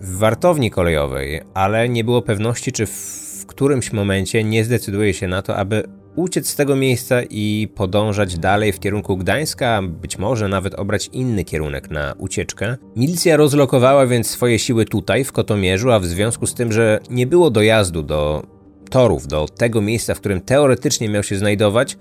w 0.00 0.18
wartowni 0.18 0.70
kolejowej, 0.70 1.40
ale 1.54 1.88
nie 1.88 2.04
było 2.04 2.22
pewności, 2.22 2.72
czy 2.72 2.86
w 2.86 3.44
którymś 3.46 3.92
momencie 3.92 4.44
nie 4.44 4.64
zdecyduje 4.64 5.14
się 5.14 5.28
na 5.28 5.42
to, 5.42 5.56
aby 5.56 6.05
uciec 6.16 6.48
z 6.48 6.56
tego 6.56 6.76
miejsca 6.76 7.22
i 7.30 7.68
podążać 7.74 8.38
dalej 8.38 8.72
w 8.72 8.80
kierunku 8.80 9.16
Gdańska, 9.16 9.82
być 9.82 10.18
może 10.18 10.48
nawet 10.48 10.74
obrać 10.74 11.10
inny 11.12 11.44
kierunek 11.44 11.90
na 11.90 12.14
ucieczkę. 12.18 12.76
Milicja 12.96 13.36
rozlokowała 13.36 14.06
więc 14.06 14.30
swoje 14.30 14.58
siły 14.58 14.84
tutaj, 14.84 15.24
w 15.24 15.32
Kotomierzu, 15.32 15.90
a 15.90 16.00
w 16.00 16.06
związku 16.06 16.46
z 16.46 16.54
tym, 16.54 16.72
że 16.72 17.00
nie 17.10 17.26
było 17.26 17.50
dojazdu 17.50 18.02
do 18.02 18.46
torów, 18.90 19.26
do 19.26 19.46
tego 19.48 19.80
miejsca, 19.80 20.14
w 20.14 20.20
którym 20.20 20.40
teoretycznie 20.40 21.08
miał 21.08 21.22
się 21.22 21.36
znajdować, 21.36 21.98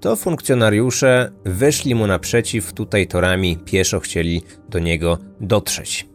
to 0.00 0.16
funkcjonariusze 0.16 1.32
wyszli 1.44 1.94
mu 1.94 2.06
naprzeciw, 2.06 2.72
tutaj 2.72 3.06
torami 3.06 3.56
pieszo 3.56 4.00
chcieli 4.00 4.42
do 4.68 4.78
niego 4.78 5.18
dotrzeć. 5.40 6.08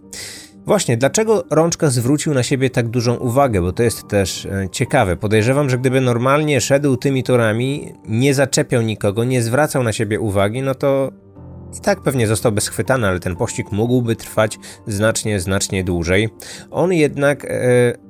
Właśnie, 0.68 0.98
dlaczego 0.98 1.44
Rączka 1.50 1.90
zwrócił 1.90 2.34
na 2.34 2.44
siebie 2.44 2.70
tak 2.70 2.88
dużą 2.88 3.16
uwagę, 3.16 3.62
bo 3.62 3.72
to 3.72 3.84
jest 3.84 4.08
też 4.08 4.46
e, 4.46 4.70
ciekawe. 4.72 5.16
Podejrzewam, 5.16 5.70
że 5.70 5.78
gdyby 5.78 6.02
normalnie 6.02 6.62
szedł 6.62 6.98
tymi 6.98 7.24
torami, 7.24 7.94
nie 8.06 8.34
zaczepiał 8.34 8.82
nikogo, 8.82 9.24
nie 9.24 9.42
zwracał 9.42 9.84
na 9.84 9.94
siebie 9.94 10.20
uwagi, 10.20 10.62
no 10.62 10.76
to 10.76 11.12
i 11.78 11.82
tak 11.82 12.02
pewnie 12.02 12.28
zostałby 12.28 12.62
schwytany, 12.62 13.08
ale 13.08 13.20
ten 13.20 13.36
pościg 13.36 13.72
mógłby 13.72 14.16
trwać 14.16 14.60
znacznie, 14.88 15.40
znacznie 15.40 15.84
dłużej. 15.84 16.30
On 16.72 16.94
jednak 16.94 17.46
e, 17.46 17.50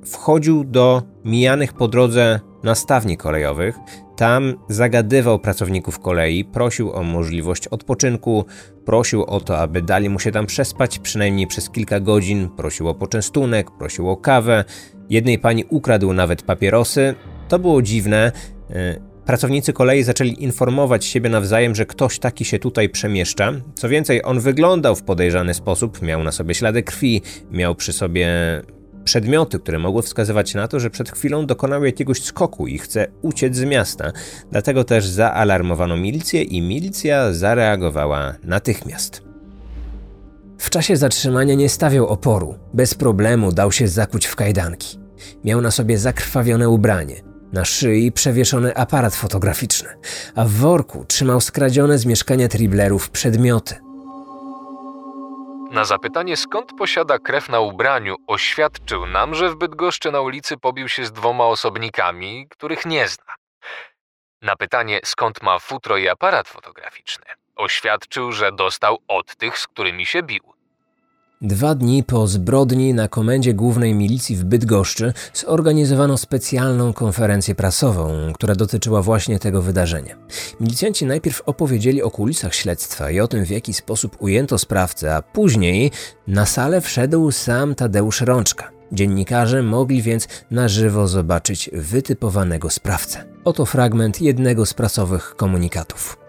wchodził 0.06 0.64
do 0.64 1.04
mijanych 1.26 1.74
po 1.74 1.88
drodze 1.88 2.40
nastawni 2.67 3.17
kolejowych. 3.17 3.75
Tam 4.15 4.53
zagadywał 4.69 5.39
pracowników 5.39 6.00
kolei, 6.00 6.45
prosił 6.45 6.91
o 6.91 7.03
możliwość 7.03 7.67
odpoczynku, 7.67 8.45
prosił 8.86 9.24
o 9.24 9.39
to, 9.39 9.57
aby 9.59 9.81
dali 9.81 10.09
mu 10.09 10.19
się 10.19 10.31
tam 10.31 10.45
przespać 10.45 11.00
przynajmniej 11.00 11.47
przez 11.47 11.69
kilka 11.69 12.00
godzin, 12.00 12.50
prosił 12.50 12.88
o 12.88 12.95
poczęstunek, 12.95 13.71
prosił 13.71 14.09
o 14.09 14.17
kawę. 14.17 14.63
Jednej 15.09 15.39
pani 15.39 15.65
ukradł 15.69 16.13
nawet 16.13 16.41
papierosy. 16.41 17.15
To 17.47 17.59
było 17.59 17.81
dziwne. 17.81 18.31
E, 18.69 19.00
pracownicy 19.25 19.74
kolei 19.74 20.03
zaczęli 20.03 20.43
informować 20.43 21.05
siebie 21.05 21.29
nawzajem, 21.29 21.75
że 21.75 21.86
ktoś 21.86 22.19
taki 22.19 22.45
się 22.45 22.59
tutaj 22.59 22.89
przemieszcza. 22.89 23.53
Co 23.75 23.89
więcej, 23.89 24.21
on 24.24 24.39
wyglądał 24.39 24.95
w 24.95 25.03
podejrzany 25.03 25.53
sposób, 25.53 26.01
miał 26.01 26.24
na 26.24 26.31
sobie 26.31 26.55
ślady 26.55 26.83
krwi, 26.83 27.21
miał 27.51 27.75
przy 27.75 27.93
sobie 27.93 28.27
przedmioty, 29.08 29.60
które 29.60 29.80
mogły 29.80 30.02
wskazywać 30.02 30.54
na 30.54 30.68
to, 30.68 30.80
że 30.80 30.90
przed 30.90 31.12
chwilą 31.12 31.46
dokonał 31.46 31.86
jakiegoś 31.86 32.24
skoku 32.24 32.68
i 32.68 32.78
chce 32.78 33.08
uciec 33.22 33.56
z 33.56 33.64
miasta. 33.64 34.12
Dlatego 34.52 34.84
też 34.84 35.08
zaalarmowano 35.08 35.98
milicję 35.98 36.44
i 36.44 36.62
milicja 36.62 37.34
zareagowała 37.34 38.34
natychmiast. 38.44 39.22
W 40.58 40.70
czasie 40.70 40.98
zatrzymania 40.98 41.56
nie 41.56 41.70
stawiał 41.70 42.08
oporu. 42.08 42.56
Bez 42.74 42.94
problemu 42.94 43.52
dał 43.52 43.72
się 43.72 43.88
zakuć 43.88 44.26
w 44.26 44.36
kajdanki. 44.36 45.00
Miał 45.44 45.62
na 45.62 45.72
sobie 45.72 45.98
zakrwawione 45.98 46.70
ubranie. 46.70 47.16
Na 47.54 47.66
szyi 47.66 48.12
przewieszony 48.12 48.76
aparat 48.76 49.16
fotograficzny, 49.16 49.90
a 50.36 50.46
w 50.46 50.52
worku 50.52 51.06
trzymał 51.06 51.42
skradzione 51.42 51.98
z 51.98 52.06
mieszkania 52.06 52.48
Triblerów 52.48 53.10
przedmioty. 53.10 53.87
Na 55.71 55.86
zapytanie, 55.86 56.38
skąd 56.38 56.74
posiada 56.77 57.19
krew 57.19 57.50
na 57.50 57.59
ubraniu, 57.59 58.15
oświadczył 58.27 59.05
nam, 59.05 59.36
że 59.36 59.50
w 59.50 59.55
Bydgoszczy 59.55 60.12
na 60.12 60.21
ulicy 60.21 60.57
pobił 60.57 60.89
się 60.89 61.05
z 61.05 61.12
dwoma 61.12 61.45
osobnikami, 61.45 62.47
których 62.50 62.86
nie 62.86 63.07
zna. 63.07 63.36
Na 64.41 64.55
pytanie, 64.55 65.00
skąd 65.05 65.41
ma 65.41 65.59
futro 65.59 65.97
i 65.97 66.07
aparat 66.07 66.47
fotograficzny, 66.47 67.25
oświadczył, 67.55 68.31
że 68.31 68.51
dostał 68.51 68.97
od 69.07 69.36
tych, 69.36 69.57
z 69.57 69.67
którymi 69.67 70.05
się 70.05 70.24
bił. 70.24 70.57
Dwa 71.41 71.75
dni 71.75 72.03
po 72.03 72.27
zbrodni 72.27 72.94
na 72.94 73.08
komendzie 73.08 73.53
głównej 73.53 73.94
milicji 73.94 74.36
w 74.36 74.44
Bydgoszczy 74.44 75.13
zorganizowano 75.34 76.17
specjalną 76.17 76.94
konferencję 76.94 77.56
prasową, 77.56 78.34
która 78.34 78.56
dotyczyła 78.56 79.01
właśnie 79.01 79.39
tego 79.39 79.62
wydarzenia. 79.62 80.15
Milicjanci 80.60 81.06
najpierw 81.06 81.41
opowiedzieli 81.46 82.03
o 82.03 82.12
kulisach 82.12 82.56
śledztwa 82.56 83.12
i 83.12 83.20
o 83.20 83.27
tym, 83.27 83.46
w 83.46 83.50
jaki 83.50 83.74
sposób 83.74 84.17
ujęto 84.20 84.58
sprawcę, 84.58 85.15
a 85.15 85.22
później 85.22 85.91
na 86.27 86.46
salę 86.46 86.82
wszedł 86.82 87.32
sam 87.32 87.75
Tadeusz 87.75 88.22
Rączka. 88.22 88.72
Dziennikarze 88.91 89.63
mogli 89.63 90.01
więc 90.01 90.27
na 90.51 90.67
żywo 90.67 91.08
zobaczyć 91.08 91.70
wytypowanego 91.74 92.70
sprawcę. 92.70 93.24
Oto 93.44 93.65
fragment 93.65 94.22
jednego 94.22 94.65
z 94.65 94.74
prasowych 94.74 95.36
komunikatów. 95.36 96.26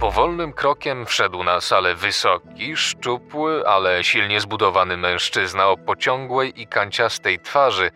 Powolnym 0.00 0.52
krokiem 0.52 1.06
wszedł 1.06 1.44
na 1.44 1.60
salę 1.60 1.94
wysoki, 1.94 2.76
szczupły, 2.76 3.68
ale 3.68 4.04
silnie 4.04 4.40
zbudowany 4.40 4.96
mężczyzna 4.96 5.68
o 5.68 5.76
pociągłej 5.76 6.60
i 6.60 6.66
kanciastej 6.66 7.40
twarzy, 7.40 7.90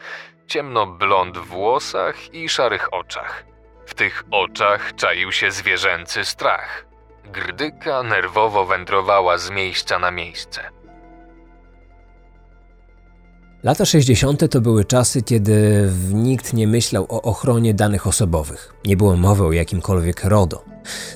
ciemno-blond 0.47 1.39
włosach 1.39 2.35
i 2.35 2.49
szarych 2.49 2.95
oczach. 2.95 3.45
W 3.87 3.95
tych 3.95 4.25
oczach 4.31 4.95
czaił 4.95 5.33
się 5.33 5.51
zwierzęcy 5.51 6.25
strach. 6.25 6.87
Grdyka 7.25 8.03
nerwowo 8.03 8.65
wędrowała 8.65 9.39
z 9.39 9.51
miejsca 9.51 9.99
na 9.99 10.11
miejsce. 10.11 10.80
Lata 13.63 13.85
60. 13.85 14.51
to 14.51 14.61
były 14.61 14.85
czasy, 14.85 15.23
kiedy 15.23 15.89
nikt 16.13 16.53
nie 16.53 16.67
myślał 16.67 17.07
o 17.09 17.23
ochronie 17.23 17.75
danych 17.75 18.07
osobowych. 18.07 18.75
Nie 18.85 18.97
było 18.97 19.17
mowy 19.17 19.45
o 19.45 19.53
jakimkolwiek 19.53 20.25
RODO. 20.25 20.65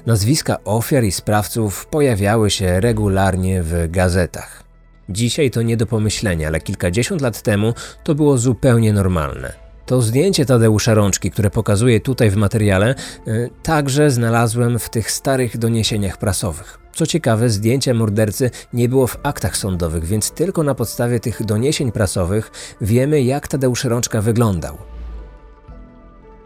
Nazwiska 0.06 0.64
ofiar 0.64 1.04
i 1.04 1.12
sprawców 1.12 1.86
pojawiały 1.86 2.50
się 2.50 2.80
regularnie 2.80 3.62
w 3.62 3.90
gazetach. 3.90 4.64
Dzisiaj 5.08 5.50
to 5.50 5.62
nie 5.62 5.76
do 5.76 5.86
pomyślenia, 5.86 6.48
ale 6.48 6.60
kilkadziesiąt 6.60 7.20
lat 7.20 7.42
temu 7.42 7.74
to 8.02 8.14
było 8.14 8.38
zupełnie 8.38 8.92
normalne. 8.92 9.52
To 9.86 10.02
zdjęcie 10.02 10.46
Tadeusza 10.46 10.94
Rączki, 10.94 11.30
które 11.30 11.50
pokazuję 11.50 12.00
tutaj 12.00 12.30
w 12.30 12.36
materiale, 12.36 12.94
y, 13.28 13.50
także 13.62 14.10
znalazłem 14.10 14.78
w 14.78 14.88
tych 14.88 15.10
starych 15.10 15.58
doniesieniach 15.58 16.18
prasowych. 16.18 16.83
Co 16.94 17.06
ciekawe, 17.06 17.50
zdjęcia 17.50 17.94
mordercy 17.94 18.50
nie 18.72 18.88
było 18.88 19.06
w 19.06 19.18
aktach 19.22 19.56
sądowych, 19.56 20.04
więc 20.04 20.30
tylko 20.30 20.62
na 20.62 20.74
podstawie 20.74 21.20
tych 21.20 21.44
doniesień 21.44 21.92
prasowych 21.92 22.50
wiemy, 22.80 23.22
jak 23.22 23.48
Tadeusz 23.48 23.84
Rączka 23.84 24.20
wyglądał. 24.20 24.78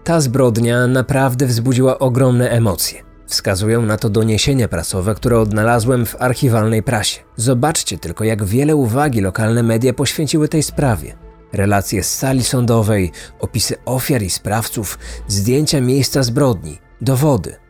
Ta 0.04 0.20
zbrodnia 0.20 0.86
naprawdę 0.86 1.46
wzbudziła 1.46 1.98
ogromne 1.98 2.50
emocje. 2.50 3.02
Wskazują 3.26 3.82
na 3.82 3.96
to 3.96 4.10
doniesienia 4.10 4.68
prasowe, 4.68 5.14
które 5.14 5.40
odnalazłem 5.40 6.06
w 6.06 6.22
archiwalnej 6.22 6.82
prasie. 6.82 7.20
Zobaczcie 7.36 7.98
tylko, 7.98 8.24
jak 8.24 8.44
wiele 8.44 8.76
uwagi 8.76 9.20
lokalne 9.20 9.62
media 9.62 9.92
poświęciły 9.92 10.48
tej 10.48 10.62
sprawie. 10.62 11.14
Relacje 11.52 12.02
z 12.02 12.14
sali 12.14 12.44
sądowej, 12.44 13.12
opisy 13.40 13.76
ofiar 13.84 14.22
i 14.22 14.30
sprawców, 14.30 14.98
zdjęcia 15.26 15.80
miejsca 15.80 16.22
zbrodni, 16.22 16.78
dowody– 17.00 17.56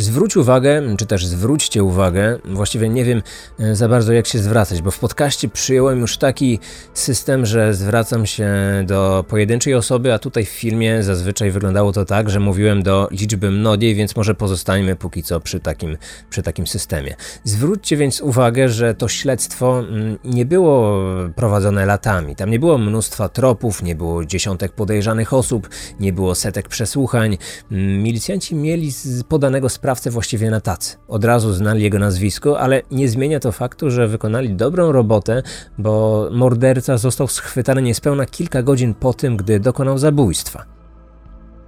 Zwróć 0.00 0.36
uwagę, 0.36 0.96
czy 0.96 1.06
też 1.06 1.26
zwróćcie 1.26 1.84
uwagę, 1.84 2.38
właściwie 2.44 2.88
nie 2.88 3.04
wiem 3.04 3.22
e, 3.58 3.76
za 3.76 3.88
bardzo 3.88 4.12
jak 4.12 4.26
się 4.26 4.38
zwracać, 4.38 4.82
bo 4.82 4.90
w 4.90 4.98
podcaście 4.98 5.48
przyjąłem 5.48 6.00
już 6.00 6.18
taki 6.18 6.58
system, 6.94 7.46
że 7.46 7.74
zwracam 7.74 8.26
się 8.26 8.50
do 8.86 9.24
pojedynczej 9.28 9.74
osoby, 9.74 10.12
a 10.12 10.18
tutaj 10.18 10.44
w 10.44 10.48
filmie 10.48 11.02
zazwyczaj 11.02 11.50
wyglądało 11.50 11.92
to 11.92 12.04
tak, 12.04 12.30
że 12.30 12.40
mówiłem 12.40 12.82
do 12.82 13.08
liczby 13.10 13.50
mnogiej, 13.50 13.94
więc 13.94 14.16
może 14.16 14.34
pozostańmy 14.34 14.96
póki 14.96 15.22
co 15.22 15.40
przy 15.40 15.60
takim, 15.60 15.96
przy 16.30 16.42
takim 16.42 16.66
systemie. 16.66 17.14
Zwróćcie 17.44 17.96
więc 17.96 18.20
uwagę, 18.20 18.68
że 18.68 18.94
to 18.94 19.08
śledztwo 19.08 19.78
mm, 19.78 20.18
nie 20.24 20.46
było 20.46 21.00
prowadzone 21.36 21.86
latami. 21.86 22.36
Tam 22.36 22.50
nie 22.50 22.58
było 22.58 22.78
mnóstwa 22.78 23.28
tropów, 23.28 23.82
nie 23.82 23.94
było 23.94 24.24
dziesiątek 24.24 24.72
podejrzanych 24.72 25.32
osób, 25.32 25.68
nie 26.00 26.12
było 26.12 26.34
setek 26.34 26.68
przesłuchań. 26.68 27.38
Mm, 27.72 28.02
milicjanci 28.02 28.54
mieli 28.54 28.90
z 28.90 29.22
podanego 29.22 29.68
sprawy 29.68 29.87
sprawcę 29.88 30.10
właściwie 30.10 30.50
na 30.50 30.60
tacy. 30.60 30.96
Od 31.08 31.24
razu 31.24 31.52
znali 31.52 31.82
jego 31.82 31.98
nazwisko, 31.98 32.60
ale 32.60 32.82
nie 32.90 33.08
zmienia 33.08 33.40
to 33.40 33.52
faktu, 33.52 33.90
że 33.90 34.08
wykonali 34.08 34.54
dobrą 34.54 34.92
robotę, 34.92 35.42
bo 35.78 36.28
morderca 36.32 36.98
został 36.98 37.28
schwytany 37.28 37.82
niespełna 37.82 38.26
kilka 38.26 38.62
godzin 38.62 38.94
po 38.94 39.14
tym, 39.14 39.36
gdy 39.36 39.60
dokonał 39.60 39.98
zabójstwa. 39.98 40.64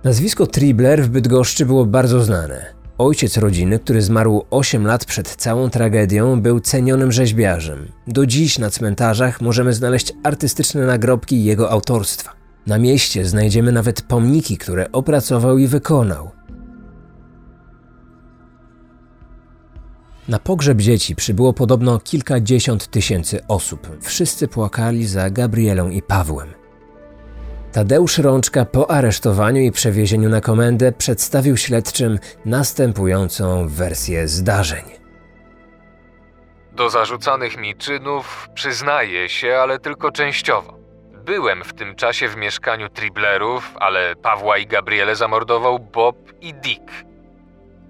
Nazwisko 0.05 0.47
Tribler 0.47 1.03
w 1.03 1.09
Bydgoszczy 1.09 1.67
było 1.67 1.87
bardzo 1.87 2.21
znane. 2.21 2.75
Ojciec 2.99 3.37
rodziny, 3.37 3.79
który 3.79 4.03
zmarł 4.03 4.45
8 4.50 4.87
lat 4.87 5.05
przed 5.05 5.37
całą 5.37 5.71
tragedią, 5.71 6.41
był 6.41 6.61
cenionym 6.61 7.12
rzeźbiarzem. 7.12 7.89
Do 8.07 8.27
dziś 8.27 8.59
na 8.59 8.71
cmentarzach 8.71 9.41
możemy 9.41 9.73
znaleźć 9.73 10.12
artystyczne 10.23 10.87
nagrobki 10.87 11.45
jego 11.45 11.71
autorstwa. 11.71 12.33
Na 12.67 12.79
mieście 12.79 13.25
znajdziemy 13.25 13.73
nawet 13.73 14.03
pomniki, 14.03 14.59
które 14.59 14.93
opracował 14.93 15.59
i 15.59 15.67
wykonał. 15.67 16.39
Na 20.30 20.38
pogrzeb 20.38 20.78
dzieci 20.78 21.16
przybyło 21.16 21.52
podobno 21.52 21.99
kilkadziesiąt 21.99 22.87
tysięcy 22.87 23.46
osób. 23.49 23.88
Wszyscy 24.00 24.49
płakali 24.49 25.06
za 25.06 25.30
Gabrielą 25.30 25.90
i 25.90 26.02
Pawłem. 26.02 26.54
Tadeusz 27.72 28.18
Rączka 28.18 28.64
po 28.64 28.90
aresztowaniu 28.90 29.60
i 29.60 29.72
przewiezieniu 29.72 30.28
na 30.28 30.40
komendę 30.40 30.92
przedstawił 30.92 31.56
śledczym 31.56 32.18
następującą 32.44 33.68
wersję 33.68 34.28
zdarzeń. 34.28 34.84
Do 36.72 36.90
zarzucanych 36.90 37.56
mi 37.56 37.75
czynów 37.75 38.49
przyznaję 38.54 39.28
się, 39.28 39.56
ale 39.56 39.78
tylko 39.78 40.12
częściowo. 40.12 40.78
Byłem 41.25 41.64
w 41.64 41.72
tym 41.72 41.94
czasie 41.94 42.28
w 42.28 42.37
mieszkaniu 42.37 42.88
Triblerów, 42.88 43.72
ale 43.80 44.16
Pawła 44.16 44.58
i 44.58 44.66
Gabriele 44.66 45.16
zamordował 45.16 45.78
Bob 45.78 46.16
i 46.40 46.54
Dick. 46.54 47.10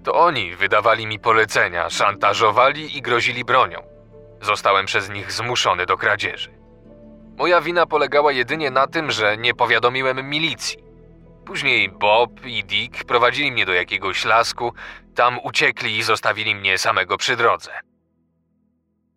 To 0.03 0.13
oni 0.13 0.55
wydawali 0.55 1.07
mi 1.07 1.19
polecenia, 1.19 1.89
szantażowali 1.89 2.97
i 2.97 3.01
grozili 3.01 3.45
bronią. 3.45 3.79
Zostałem 4.41 4.85
przez 4.85 5.09
nich 5.09 5.31
zmuszony 5.31 5.85
do 5.85 5.97
kradzieży. 5.97 6.49
Moja 7.37 7.61
wina 7.61 7.85
polegała 7.85 8.31
jedynie 8.31 8.71
na 8.71 8.87
tym, 8.87 9.11
że 9.11 9.37
nie 9.37 9.53
powiadomiłem 9.53 10.29
milicji. 10.29 10.77
Później 11.45 11.89
Bob 11.89 12.45
i 12.45 12.63
Dick 12.63 13.03
prowadzili 13.03 13.51
mnie 13.51 13.65
do 13.65 13.73
jakiegoś 13.73 14.25
lasku, 14.25 14.73
tam 15.15 15.39
uciekli 15.43 15.97
i 15.97 16.03
zostawili 16.03 16.55
mnie 16.55 16.77
samego 16.77 17.17
przy 17.17 17.35
drodze. 17.35 17.71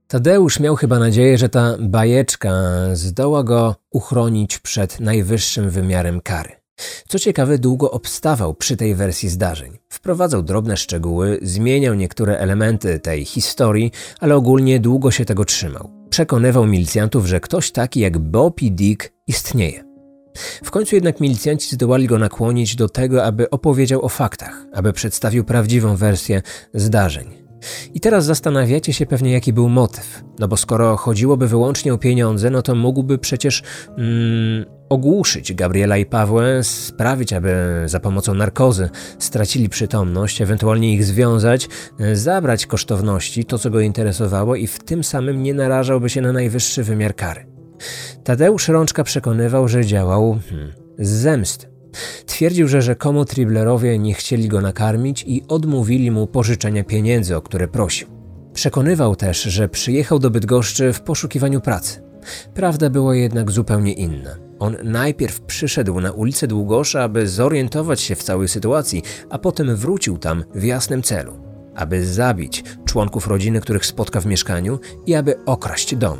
Tadeusz 0.09 0.61
miał 0.61 0.77
chyba 0.77 0.99
nadzieję, 0.99 1.39
że 1.39 1.49
ta 1.49 1.77
bajeczka 1.81 2.51
zdoła 2.93 3.43
go 3.43 3.77
uchronić 3.91 4.59
przed 4.59 5.01
najwyższym 5.01 5.71
wymiarem 5.71 6.21
kary. 6.21 6.64
Co 7.09 7.19
ciekawe, 7.19 7.59
długo 7.59 7.91
obstawał 7.91 8.55
przy 8.55 8.77
tej 8.77 8.95
wersji 8.95 9.29
zdarzeń. 9.29 9.79
Wprowadzał 9.89 10.43
drobne 10.43 10.77
szczegóły, 10.77 11.39
zmieniał 11.43 11.95
niektóre 11.95 12.39
elementy 12.39 12.99
tej 12.99 13.25
historii, 13.25 13.93
ale 14.21 14.37
ogólnie 14.37 14.81
długo 14.81 15.11
się 15.11 15.25
tego 15.25 15.45
trzymał. 15.45 15.91
Przekonywał 16.11 16.67
milicjantów, 16.67 17.27
że 17.27 17.41
ktoś 17.41 17.73
taki 17.73 18.01
jak 18.01 18.19
Bob 18.19 18.61
Dick 18.61 19.13
istnieje. 19.27 19.85
W 20.65 20.71
końcu 20.71 20.95
jednak 20.95 21.21
milicjanci 21.21 21.75
zdołali 21.75 22.07
go 22.07 22.19
nakłonić 22.19 22.77
do 22.77 22.89
tego, 22.89 23.25
aby 23.25 23.51
opowiedział 23.51 24.05
o 24.05 24.09
faktach, 24.09 24.67
aby 24.73 24.93
przedstawił 24.93 25.45
prawdziwą 25.45 25.97
wersję 25.97 26.43
zdarzeń. 26.75 27.44
I 27.95 28.01
teraz 28.01 28.25
zastanawiacie 28.25 28.93
się 28.93 29.07
pewnie, 29.07 29.33
jaki 29.33 29.53
był 29.53 29.69
motyw. 29.69 30.25
No 30.39 30.49
bo 30.49 30.57
skoro 30.57 30.97
chodziłoby 30.97 31.49
wyłącznie 31.49 31.95
o 31.95 31.99
pieniądze, 31.99 32.51
no 32.51 32.63
to 32.63 32.75
mógłby 32.75 33.19
przecież 33.19 33.63
mm, 33.89 34.65
ogłuszyć 34.89 35.55
Gabriela 35.55 35.97
i 35.97 36.07
Pawłę, 36.07 36.65
sprawić, 36.65 37.33
aby 37.33 37.83
za 37.87 38.01
pomocą 38.01 38.35
narkozy 38.35 38.91
stracili 39.19 39.69
przytomność, 39.69 40.43
ewentualnie 40.43 40.93
ich 40.93 41.05
związać, 41.05 41.69
zabrać 42.13 42.67
kosztowności, 42.67 43.45
to 43.45 43.59
co 43.59 43.71
go 43.71 43.81
interesowało 43.81 44.57
i 44.57 44.67
w 44.67 44.85
tym 44.85 45.05
samym 45.05 45.43
nie 45.43 45.55
narażałby 45.55 46.11
się 46.11 46.21
na 46.21 46.33
najwyższy 46.33 46.83
wymiar 46.83 47.15
kary. 47.15 47.47
Tadeusz 48.25 48.69
Rączka 48.69 49.05
przekonywał, 49.05 49.69
że 49.69 49.85
działał 49.85 50.39
hmm, 50.51 50.73
z 50.99 51.09
zemsty. 51.09 51.74
Twierdził, 52.27 52.69
że 52.69 52.83
rzekomo 52.83 53.25
Triblerowie 53.25 53.99
nie 53.99 54.15
chcieli 54.15 54.49
go 54.49 54.61
nakarmić 54.61 55.25
i 55.27 55.43
odmówili 55.49 56.11
mu 56.11 56.27
pożyczenia 56.27 56.85
pieniędzy, 56.85 57.37
o 57.37 57.43
które 57.43 57.69
prosił. 57.69 58.09
Przekonywał 58.55 59.17
też, 59.17 59.43
że 59.43 59.69
przyjechał 59.69 60.19
do 60.19 60.31
Bydgoszczy 60.31 60.93
w 60.93 61.01
poszukiwaniu 61.01 61.61
pracy. 61.61 62.03
Prawda 62.55 62.91
była 62.91 63.17
jednak 63.17 63.51
zupełnie 63.51 63.93
inna. 63.93 64.37
On 64.59 64.77
najpierw 64.85 65.41
przyszedł 65.41 66.01
na 66.01 66.13
ulicę 66.13 66.47
Długosza, 66.47 67.03
aby 67.03 67.29
zorientować 67.29 68.01
się 68.01 68.15
w 68.15 68.23
całej 68.23 68.49
sytuacji, 68.49 69.03
a 69.31 69.39
potem 69.39 69.77
wrócił 69.77 70.19
tam 70.19 70.45
w 70.55 70.65
jasnym 70.65 71.03
celu, 71.03 71.33
aby 71.75 72.07
zabić 72.07 72.65
członków 72.85 73.27
rodziny, 73.27 73.61
których 73.61 73.87
spotka 73.87 74.21
w 74.21 74.27
mieszkaniu 74.27 74.79
i 75.07 75.15
aby 75.15 75.45
okraść 75.47 75.97
dom. 75.97 76.19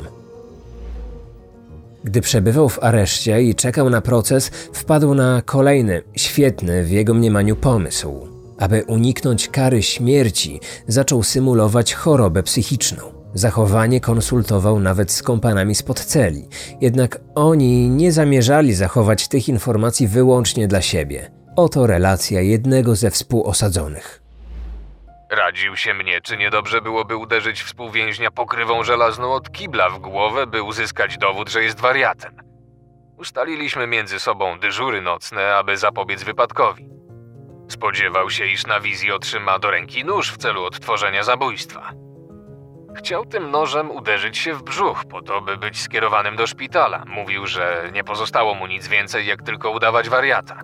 Gdy 2.05 2.21
przebywał 2.21 2.69
w 2.69 2.83
areszcie 2.83 3.43
i 3.43 3.55
czekał 3.55 3.89
na 3.89 4.01
proces, 4.01 4.51
wpadł 4.73 5.13
na 5.13 5.41
kolejny, 5.45 6.01
świetny 6.15 6.83
w 6.83 6.91
jego 6.91 7.13
mniemaniu 7.13 7.55
pomysł. 7.55 8.27
Aby 8.59 8.83
uniknąć 8.87 9.47
kary 9.47 9.83
śmierci, 9.83 10.59
zaczął 10.87 11.23
symulować 11.23 11.93
chorobę 11.93 12.43
psychiczną. 12.43 13.03
Zachowanie 13.33 14.01
konsultował 14.01 14.79
nawet 14.79 15.11
z 15.11 15.23
kompanami 15.23 15.75
spod 15.75 15.99
celi, 15.99 16.47
jednak 16.81 17.19
oni 17.35 17.89
nie 17.89 18.11
zamierzali 18.11 18.73
zachować 18.73 19.27
tych 19.27 19.49
informacji 19.49 20.07
wyłącznie 20.07 20.67
dla 20.67 20.81
siebie. 20.81 21.31
Oto 21.55 21.87
relacja 21.87 22.41
jednego 22.41 22.95
ze 22.95 23.11
współosadzonych. 23.11 24.24
Radził 25.35 25.77
się 25.77 25.93
mnie, 25.93 26.21
czy 26.21 26.37
niedobrze 26.37 26.81
byłoby 26.81 27.15
uderzyć 27.15 27.63
współwięźnia 27.63 28.31
pokrywą 28.31 28.83
żelazną 28.83 29.33
od 29.33 29.51
kibla 29.51 29.89
w 29.89 29.99
głowę, 29.99 30.47
by 30.47 30.63
uzyskać 30.63 31.17
dowód, 31.17 31.49
że 31.49 31.63
jest 31.63 31.79
wariatem. 31.79 32.35
Ustaliliśmy 33.17 33.87
między 33.87 34.19
sobą 34.19 34.59
dyżury 34.59 35.01
nocne, 35.01 35.55
aby 35.55 35.77
zapobiec 35.77 36.23
wypadkowi. 36.23 36.89
Spodziewał 37.67 38.29
się, 38.29 38.45
iż 38.45 38.65
na 38.65 38.79
wizji 38.79 39.11
otrzyma 39.11 39.59
do 39.59 39.71
ręki 39.71 40.05
nóż 40.05 40.31
w 40.31 40.37
celu 40.37 40.63
odtworzenia 40.63 41.23
zabójstwa. 41.23 41.91
Chciał 42.97 43.25
tym 43.25 43.51
nożem 43.51 43.91
uderzyć 43.91 44.37
się 44.37 44.53
w 44.53 44.63
brzuch, 44.63 45.05
po 45.05 45.21
to, 45.21 45.41
by 45.41 45.57
być 45.57 45.81
skierowanym 45.81 46.35
do 46.35 46.47
szpitala. 46.47 47.03
Mówił, 47.07 47.47
że 47.47 47.89
nie 47.93 48.03
pozostało 48.03 48.55
mu 48.55 48.67
nic 48.67 48.87
więcej, 48.87 49.25
jak 49.25 49.41
tylko 49.41 49.69
udawać 49.69 50.09
wariata. 50.09 50.61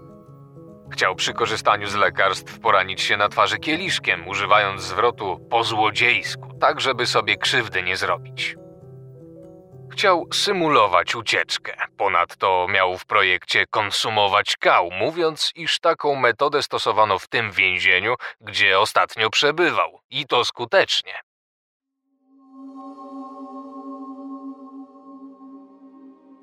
Chciał 0.92 1.16
przy 1.16 1.34
korzystaniu 1.34 1.88
z 1.88 1.96
lekarstw 1.96 2.60
poranić 2.60 3.02
się 3.02 3.18
na 3.18 3.30
twarzy 3.30 3.60
kieliszkiem, 3.60 4.28
używając 4.28 4.82
zwrotu 4.82 5.48
po 5.50 5.64
złodziejsku, 5.64 6.54
tak 6.60 6.82
żeby 6.82 7.08
sobie 7.08 7.38
krzywdy 7.38 7.84
nie 7.84 7.98
zrobić. 7.98 8.56
Chciał 9.92 10.28
symulować 10.34 11.16
ucieczkę. 11.16 11.74
Ponadto 11.98 12.68
miał 12.70 12.98
w 12.98 13.06
projekcie 13.06 13.66
konsumować 13.68 14.58
kał, 14.58 14.90
mówiąc, 14.92 15.52
iż 15.56 15.80
taką 15.80 16.16
metodę 16.16 16.64
stosowano 16.64 17.20
w 17.20 17.28
tym 17.28 17.52
więzieniu, 17.52 18.16
gdzie 18.42 18.80
ostatnio 18.80 19.30
przebywał. 19.30 20.02
I 20.10 20.26
to 20.26 20.46
skutecznie. 20.46 21.14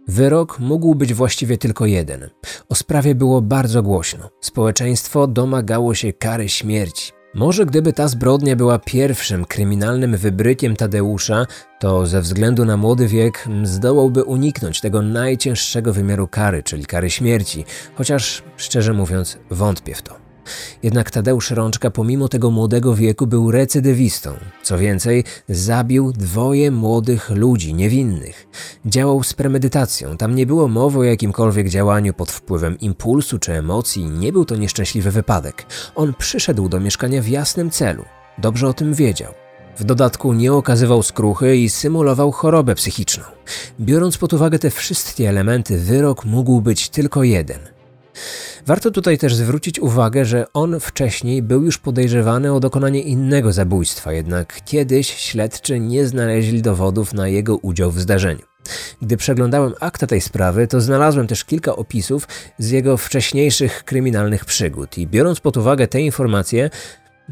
Wyrok 0.08 0.58
mógł 0.58 0.94
być 0.94 1.14
właściwie 1.14 1.58
tylko 1.58 1.86
jeden. 1.86 2.30
O 2.68 2.74
sprawie 2.74 3.14
było 3.14 3.42
bardzo 3.42 3.82
głośno. 3.82 4.30
Społeczeństwo 4.40 5.26
domagało 5.26 5.94
się 5.94 6.12
kary 6.12 6.48
śmierci. 6.48 7.12
Może 7.34 7.66
gdyby 7.66 7.92
ta 7.92 8.08
zbrodnia 8.08 8.56
była 8.56 8.78
pierwszym 8.78 9.44
kryminalnym 9.44 10.16
wybrykiem 10.16 10.76
Tadeusza, 10.76 11.46
to 11.80 12.06
ze 12.06 12.20
względu 12.20 12.64
na 12.64 12.76
młody 12.76 13.08
wiek 13.08 13.48
zdołałby 13.62 14.24
uniknąć 14.24 14.80
tego 14.80 15.02
najcięższego 15.02 15.92
wymiaru 15.92 16.28
kary, 16.28 16.62
czyli 16.62 16.86
kary 16.86 17.10
śmierci, 17.10 17.64
chociaż 17.94 18.42
szczerze 18.56 18.92
mówiąc 18.92 19.38
wątpię 19.50 19.94
w 19.94 20.02
to. 20.02 20.27
Jednak 20.82 21.10
Tadeusz 21.10 21.50
Rączka 21.50 21.90
pomimo 21.90 22.28
tego 22.28 22.50
młodego 22.50 22.94
wieku 22.94 23.26
był 23.26 23.50
recydywistą. 23.50 24.34
Co 24.62 24.78
więcej, 24.78 25.24
zabił 25.48 26.12
dwoje 26.12 26.70
młodych 26.70 27.30
ludzi, 27.30 27.74
niewinnych. 27.74 28.48
Działał 28.86 29.22
z 29.22 29.32
premedytacją, 29.32 30.16
tam 30.16 30.34
nie 30.34 30.46
było 30.46 30.68
mowy 30.68 30.98
o 30.98 31.02
jakimkolwiek 31.02 31.68
działaniu 31.68 32.14
pod 32.14 32.30
wpływem 32.30 32.78
impulsu 32.80 33.38
czy 33.38 33.52
emocji, 33.52 34.04
nie 34.04 34.32
był 34.32 34.44
to 34.44 34.56
nieszczęśliwy 34.56 35.10
wypadek. 35.10 35.66
On 35.94 36.14
przyszedł 36.18 36.68
do 36.68 36.80
mieszkania 36.80 37.22
w 37.22 37.28
jasnym 37.28 37.70
celu. 37.70 38.04
Dobrze 38.38 38.68
o 38.68 38.72
tym 38.72 38.94
wiedział. 38.94 39.32
W 39.76 39.84
dodatku 39.84 40.32
nie 40.32 40.52
okazywał 40.52 41.02
skruchy 41.02 41.56
i 41.56 41.70
symulował 41.70 42.32
chorobę 42.32 42.74
psychiczną. 42.74 43.24
Biorąc 43.80 44.18
pod 44.18 44.32
uwagę 44.32 44.58
te 44.58 44.70
wszystkie 44.70 45.28
elementy, 45.28 45.78
wyrok 45.78 46.24
mógł 46.24 46.60
być 46.60 46.88
tylko 46.88 47.22
jeden– 47.24 47.58
Warto 48.68 48.90
tutaj 48.90 49.18
też 49.18 49.34
zwrócić 49.34 49.80
uwagę, 49.80 50.24
że 50.24 50.46
on 50.52 50.80
wcześniej 50.80 51.42
był 51.42 51.64
już 51.64 51.78
podejrzewany 51.78 52.52
o 52.52 52.60
dokonanie 52.60 53.00
innego 53.00 53.52
zabójstwa, 53.52 54.12
jednak 54.12 54.60
kiedyś 54.64 55.08
śledczy 55.14 55.80
nie 55.80 56.06
znaleźli 56.06 56.62
dowodów 56.62 57.14
na 57.14 57.28
jego 57.28 57.56
udział 57.56 57.90
w 57.90 58.00
zdarzeniu. 58.00 58.42
Gdy 59.02 59.16
przeglądałem 59.16 59.72
akta 59.80 60.06
tej 60.06 60.20
sprawy, 60.20 60.66
to 60.66 60.80
znalazłem 60.80 61.26
też 61.26 61.44
kilka 61.44 61.76
opisów 61.76 62.28
z 62.58 62.70
jego 62.70 62.96
wcześniejszych 62.96 63.84
kryminalnych 63.84 64.44
przygód 64.44 64.98
i 64.98 65.06
biorąc 65.06 65.40
pod 65.40 65.56
uwagę 65.56 65.86
te 65.86 66.00
informacje, 66.00 66.70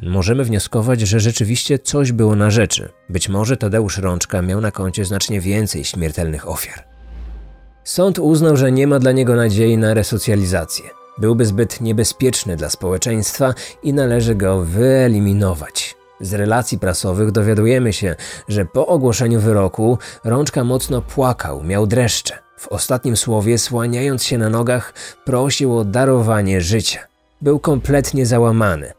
Możemy 0.03 0.45
wnioskować, 0.45 1.01
że 1.01 1.21
rzeczywiście 1.21 1.79
coś 1.79 2.13
było 2.13 2.37
na 2.37 2.51
rzeczy. 2.51 2.89
Być 3.09 3.29
może 3.29 3.57
Tadeusz 3.57 3.99
Rączka 3.99 4.43
miał 4.43 4.61
na 4.61 4.71
koncie 4.71 5.05
znacznie 5.05 5.41
więcej 5.41 5.85
śmiertelnych 5.85 6.49
ofiar. 6.49 6.85
Sąd 7.85 8.19
uznał, 8.19 8.57
że 8.57 8.73
nie 8.73 8.87
ma 8.87 8.99
dla 8.99 9.13
niego 9.13 9.37
nadziei 9.37 9.79
na 9.79 9.95
resocjalizację. 9.95 11.06
Byłby 11.19 11.47
zbyt 11.47 11.81
niebezpieczny 11.81 12.57
dla 12.57 12.71
społeczeństwa 12.71 13.55
i 13.83 13.93
należy 13.93 14.35
go 14.35 14.61
wyeliminować. 14.61 15.97
Z 16.21 16.35
relacji 16.35 16.79
prasowych 16.79 17.31
dowiadujemy 17.33 17.93
się, 17.93 18.17
że 18.49 18.65
po 18.65 18.87
ogłoszeniu 18.87 19.41
wyroku 19.41 19.99
Rączka 20.25 20.65
mocno 20.65 21.03
płakał, 21.03 21.63
miał 21.63 21.87
dreszcze. 21.87 22.35
W 22.59 22.69
ostatnim 22.69 23.17
słowie, 23.17 23.59
słaniając 23.59 24.25
się 24.25 24.39
na 24.39 24.51
nogach, 24.51 24.93
prosił 25.25 25.79
o 25.79 25.85
darowanie 25.85 26.61
życia. 26.61 27.01
Był 27.41 27.59
kompletnie 27.59 28.27
załamany. 28.27 28.93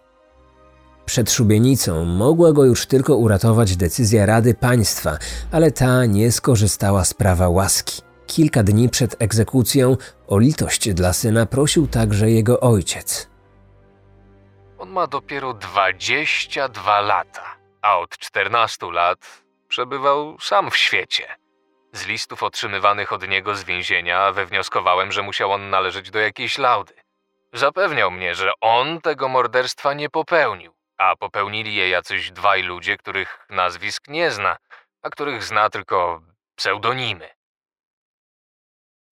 Przed 1.06 1.32
szubienicą 1.32 2.06
mogła 2.06 2.54
go 2.54 2.66
już 2.66 2.86
tylko 2.86 3.16
uratować 3.16 3.76
decyzja 3.76 4.26
Rady 4.26 4.54
Państwa, 4.54 5.18
ale 5.52 5.72
ta 5.72 6.06
nie 6.06 6.32
skorzystała 6.32 7.06
z 7.06 7.14
prawa 7.14 7.50
łaski. 7.50 8.07
Kilka 8.28 8.64
dni 8.64 8.90
przed 8.90 9.22
egzekucją 9.22 9.98
o 10.28 10.40
litość 10.40 10.94
dla 10.94 11.14
syna 11.14 11.46
prosił 11.46 11.88
także 11.88 12.30
jego 12.30 12.60
ojciec. 12.60 13.30
On 14.78 14.90
ma 14.90 15.08
dopiero 15.08 15.54
22 15.54 17.02
lata, 17.02 17.58
a 17.82 17.98
od 18.00 18.18
14 18.18 18.92
lat 18.92 19.44
przebywał 19.68 20.40
sam 20.40 20.72
w 20.72 20.78
świecie. 20.78 21.28
Z 21.94 22.06
listów 22.06 22.44
otrzymywanych 22.44 23.14
od 23.14 23.28
niego 23.28 23.56
z 23.56 23.64
więzienia 23.64 24.32
wywnioskowałem, 24.32 25.12
że 25.12 25.22
musiał 25.22 25.52
on 25.52 25.70
należeć 25.70 26.12
do 26.12 26.20
jakiejś 26.20 26.58
laudy. 26.58 26.94
Zapewniał 27.54 28.12
mnie, 28.12 28.36
że 28.36 28.52
on 28.62 29.02
tego 29.02 29.28
morderstwa 29.28 29.94
nie 29.94 30.10
popełnił, 30.10 30.74
a 30.98 31.16
popełnili 31.16 31.76
je 31.76 31.90
jacyś 31.90 32.32
dwaj 32.32 32.64
ludzie, 32.64 32.98
których 32.98 33.46
nazwisk 33.50 34.08
nie 34.08 34.32
zna, 34.32 34.58
a 35.02 35.10
których 35.10 35.44
zna 35.44 35.70
tylko 35.70 36.22
pseudonimy. 36.56 37.37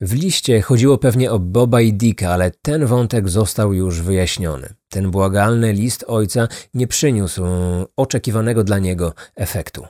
W 0.01 0.13
liście 0.13 0.61
chodziło 0.61 0.97
pewnie 0.97 1.31
o 1.31 1.39
Boba 1.39 1.81
i 1.81 1.93
Dicka, 1.93 2.29
ale 2.29 2.51
ten 2.61 2.85
wątek 2.85 3.29
został 3.29 3.73
już 3.73 4.01
wyjaśniony. 4.01 4.73
Ten 4.89 5.11
błagalny 5.11 5.73
list 5.73 6.05
ojca 6.07 6.47
nie 6.73 6.87
przyniósł 6.87 7.43
oczekiwanego 7.95 8.63
dla 8.63 8.79
niego 8.79 9.13
efektu. 9.35 9.85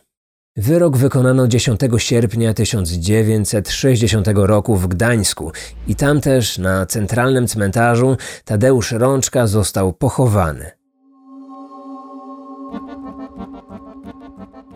Wyrok 0.58 0.98
wykonano 0.98 1.48
10 1.48 1.80
sierpnia 1.98 2.54
1960 2.54 4.28
roku 4.34 4.76
w 4.76 4.88
Gdańsku 4.88 5.52
i 5.88 5.96
tam 5.96 6.22
też 6.22 6.58
na 6.58 6.86
centralnym 6.86 7.48
cmentarzu 7.48 8.18
Tadeusz 8.46 8.92
Rączka 8.92 9.48
został 9.48 9.94
pochowany. 9.94 10.85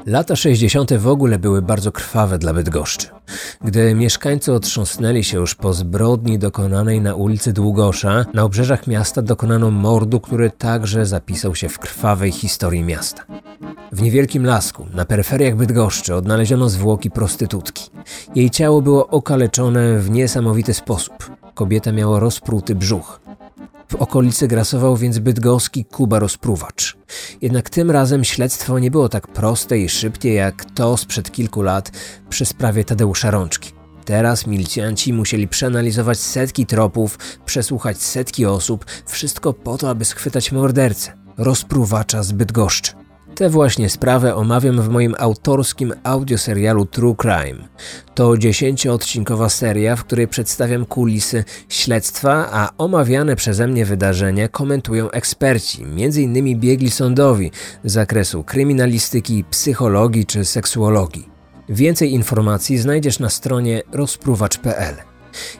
Lata 0.09 0.35
60. 0.35 0.93
w 0.93 1.07
ogóle 1.07 1.39
były 1.39 1.61
bardzo 1.61 1.91
krwawe 1.91 2.37
dla 2.37 2.53
Bydgoszczy. 2.53 3.07
Gdy 3.61 3.95
mieszkańcy 3.95 4.53
otrząsnęli 4.53 5.23
się 5.23 5.37
już 5.37 5.55
po 5.55 5.73
zbrodni 5.73 6.39
dokonanej 6.39 7.01
na 7.01 7.15
ulicy 7.15 7.53
Długosza, 7.53 8.25
na 8.33 8.43
obrzeżach 8.43 8.87
miasta 8.87 9.21
dokonano 9.21 9.71
mordu, 9.71 10.19
który 10.19 10.51
także 10.51 11.05
zapisał 11.05 11.55
się 11.55 11.69
w 11.69 11.79
krwawej 11.79 12.31
historii 12.31 12.83
miasta. 12.83 13.25
W 13.91 14.01
niewielkim 14.01 14.45
lasku, 14.45 14.85
na 14.93 15.05
peryferiach 15.05 15.55
Bydgoszczy, 15.55 16.15
odnaleziono 16.15 16.69
zwłoki 16.69 17.11
prostytutki. 17.11 17.89
Jej 18.35 18.49
ciało 18.49 18.81
było 18.81 19.07
okaleczone 19.07 19.99
w 19.99 20.09
niesamowity 20.09 20.73
sposób. 20.73 21.31
Kobieta 21.53 21.91
miała 21.91 22.19
rozpruty 22.19 22.75
brzuch. 22.75 23.19
W 23.87 23.95
okolicy 23.95 24.47
grasował 24.47 24.97
więc 24.97 25.19
bydgoski 25.19 25.85
Kuba 25.85 26.19
Rozpruwacz. 26.19 26.97
Jednak 27.41 27.69
tym 27.69 27.91
razem 27.91 28.23
śledztwo 28.23 28.79
nie 28.79 28.91
było 28.91 29.09
tak 29.09 29.27
proste 29.27 29.79
i 29.79 29.89
szybkie 29.89 30.33
jak 30.33 30.65
to 30.65 30.97
sprzed 30.97 31.31
kilku 31.31 31.61
lat 31.61 31.91
przy 32.29 32.45
sprawie 32.45 32.83
Tadeusza 32.85 33.31
Rączki. 33.31 33.71
Teraz 34.05 34.47
milicjanci 34.47 35.13
musieli 35.13 35.47
przeanalizować 35.47 36.19
setki 36.19 36.65
tropów, 36.65 37.17
przesłuchać 37.45 38.01
setki 38.01 38.45
osób, 38.45 38.85
wszystko 39.05 39.53
po 39.53 39.77
to, 39.77 39.89
aby 39.89 40.05
schwytać 40.05 40.51
mordercę, 40.51 41.13
rozpruwacza 41.37 42.23
z 42.23 42.31
Bydgoszczy. 42.31 42.98
Tę 43.39 43.49
właśnie 43.49 43.89
sprawę 43.89 44.35
omawiam 44.35 44.81
w 44.81 44.89
moim 44.89 45.15
autorskim 45.19 45.93
audioserialu 46.03 46.85
True 46.85 47.15
Crime. 47.15 47.67
To 48.15 48.37
dziesięcioodcinkowa 48.37 49.49
seria, 49.49 49.95
w 49.95 50.03
której 50.03 50.27
przedstawiam 50.27 50.85
kulisy 50.85 51.43
śledztwa, 51.69 52.49
a 52.51 52.69
omawiane 52.77 53.35
przeze 53.35 53.67
mnie 53.67 53.85
wydarzenia 53.85 54.47
komentują 54.47 55.11
eksperci, 55.11 55.83
m.in. 55.83 56.59
biegli 56.59 56.91
sądowi 56.91 57.51
z 57.83 57.91
zakresu 57.91 58.43
kryminalistyki, 58.43 59.43
psychologii 59.49 60.25
czy 60.25 60.45
seksuologii. 60.45 61.29
Więcej 61.69 62.11
informacji 62.11 62.77
znajdziesz 62.77 63.19
na 63.19 63.29
stronie 63.29 63.81
rozpruwacz.pl. 63.91 65.08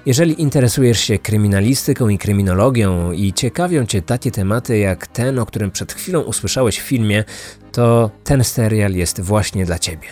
Jeżeli 0.06 0.42
interesujesz 0.42 1.00
się 1.00 1.20
kryminalistyką 1.20 2.10
i 2.10 2.18
kryminologią 2.18 3.12
i 3.12 3.34
ciekawią 3.34 3.86
Cię 3.86 4.02
takie 4.02 4.32
tematy 4.32 4.78
jak 4.78 5.08
ten, 5.08 5.40
o 5.40 5.46
którym 5.46 5.72
przed 5.72 5.94
chwilą 5.94 6.22
usłyszałeś 6.22 6.80
w 6.80 6.84
filmie, 6.84 7.24
to 7.72 8.12
ten 8.24 8.44
serial 8.44 8.94
jest 8.94 9.22
właśnie 9.22 9.66
dla 9.66 9.80
Ciebie. 9.80 10.08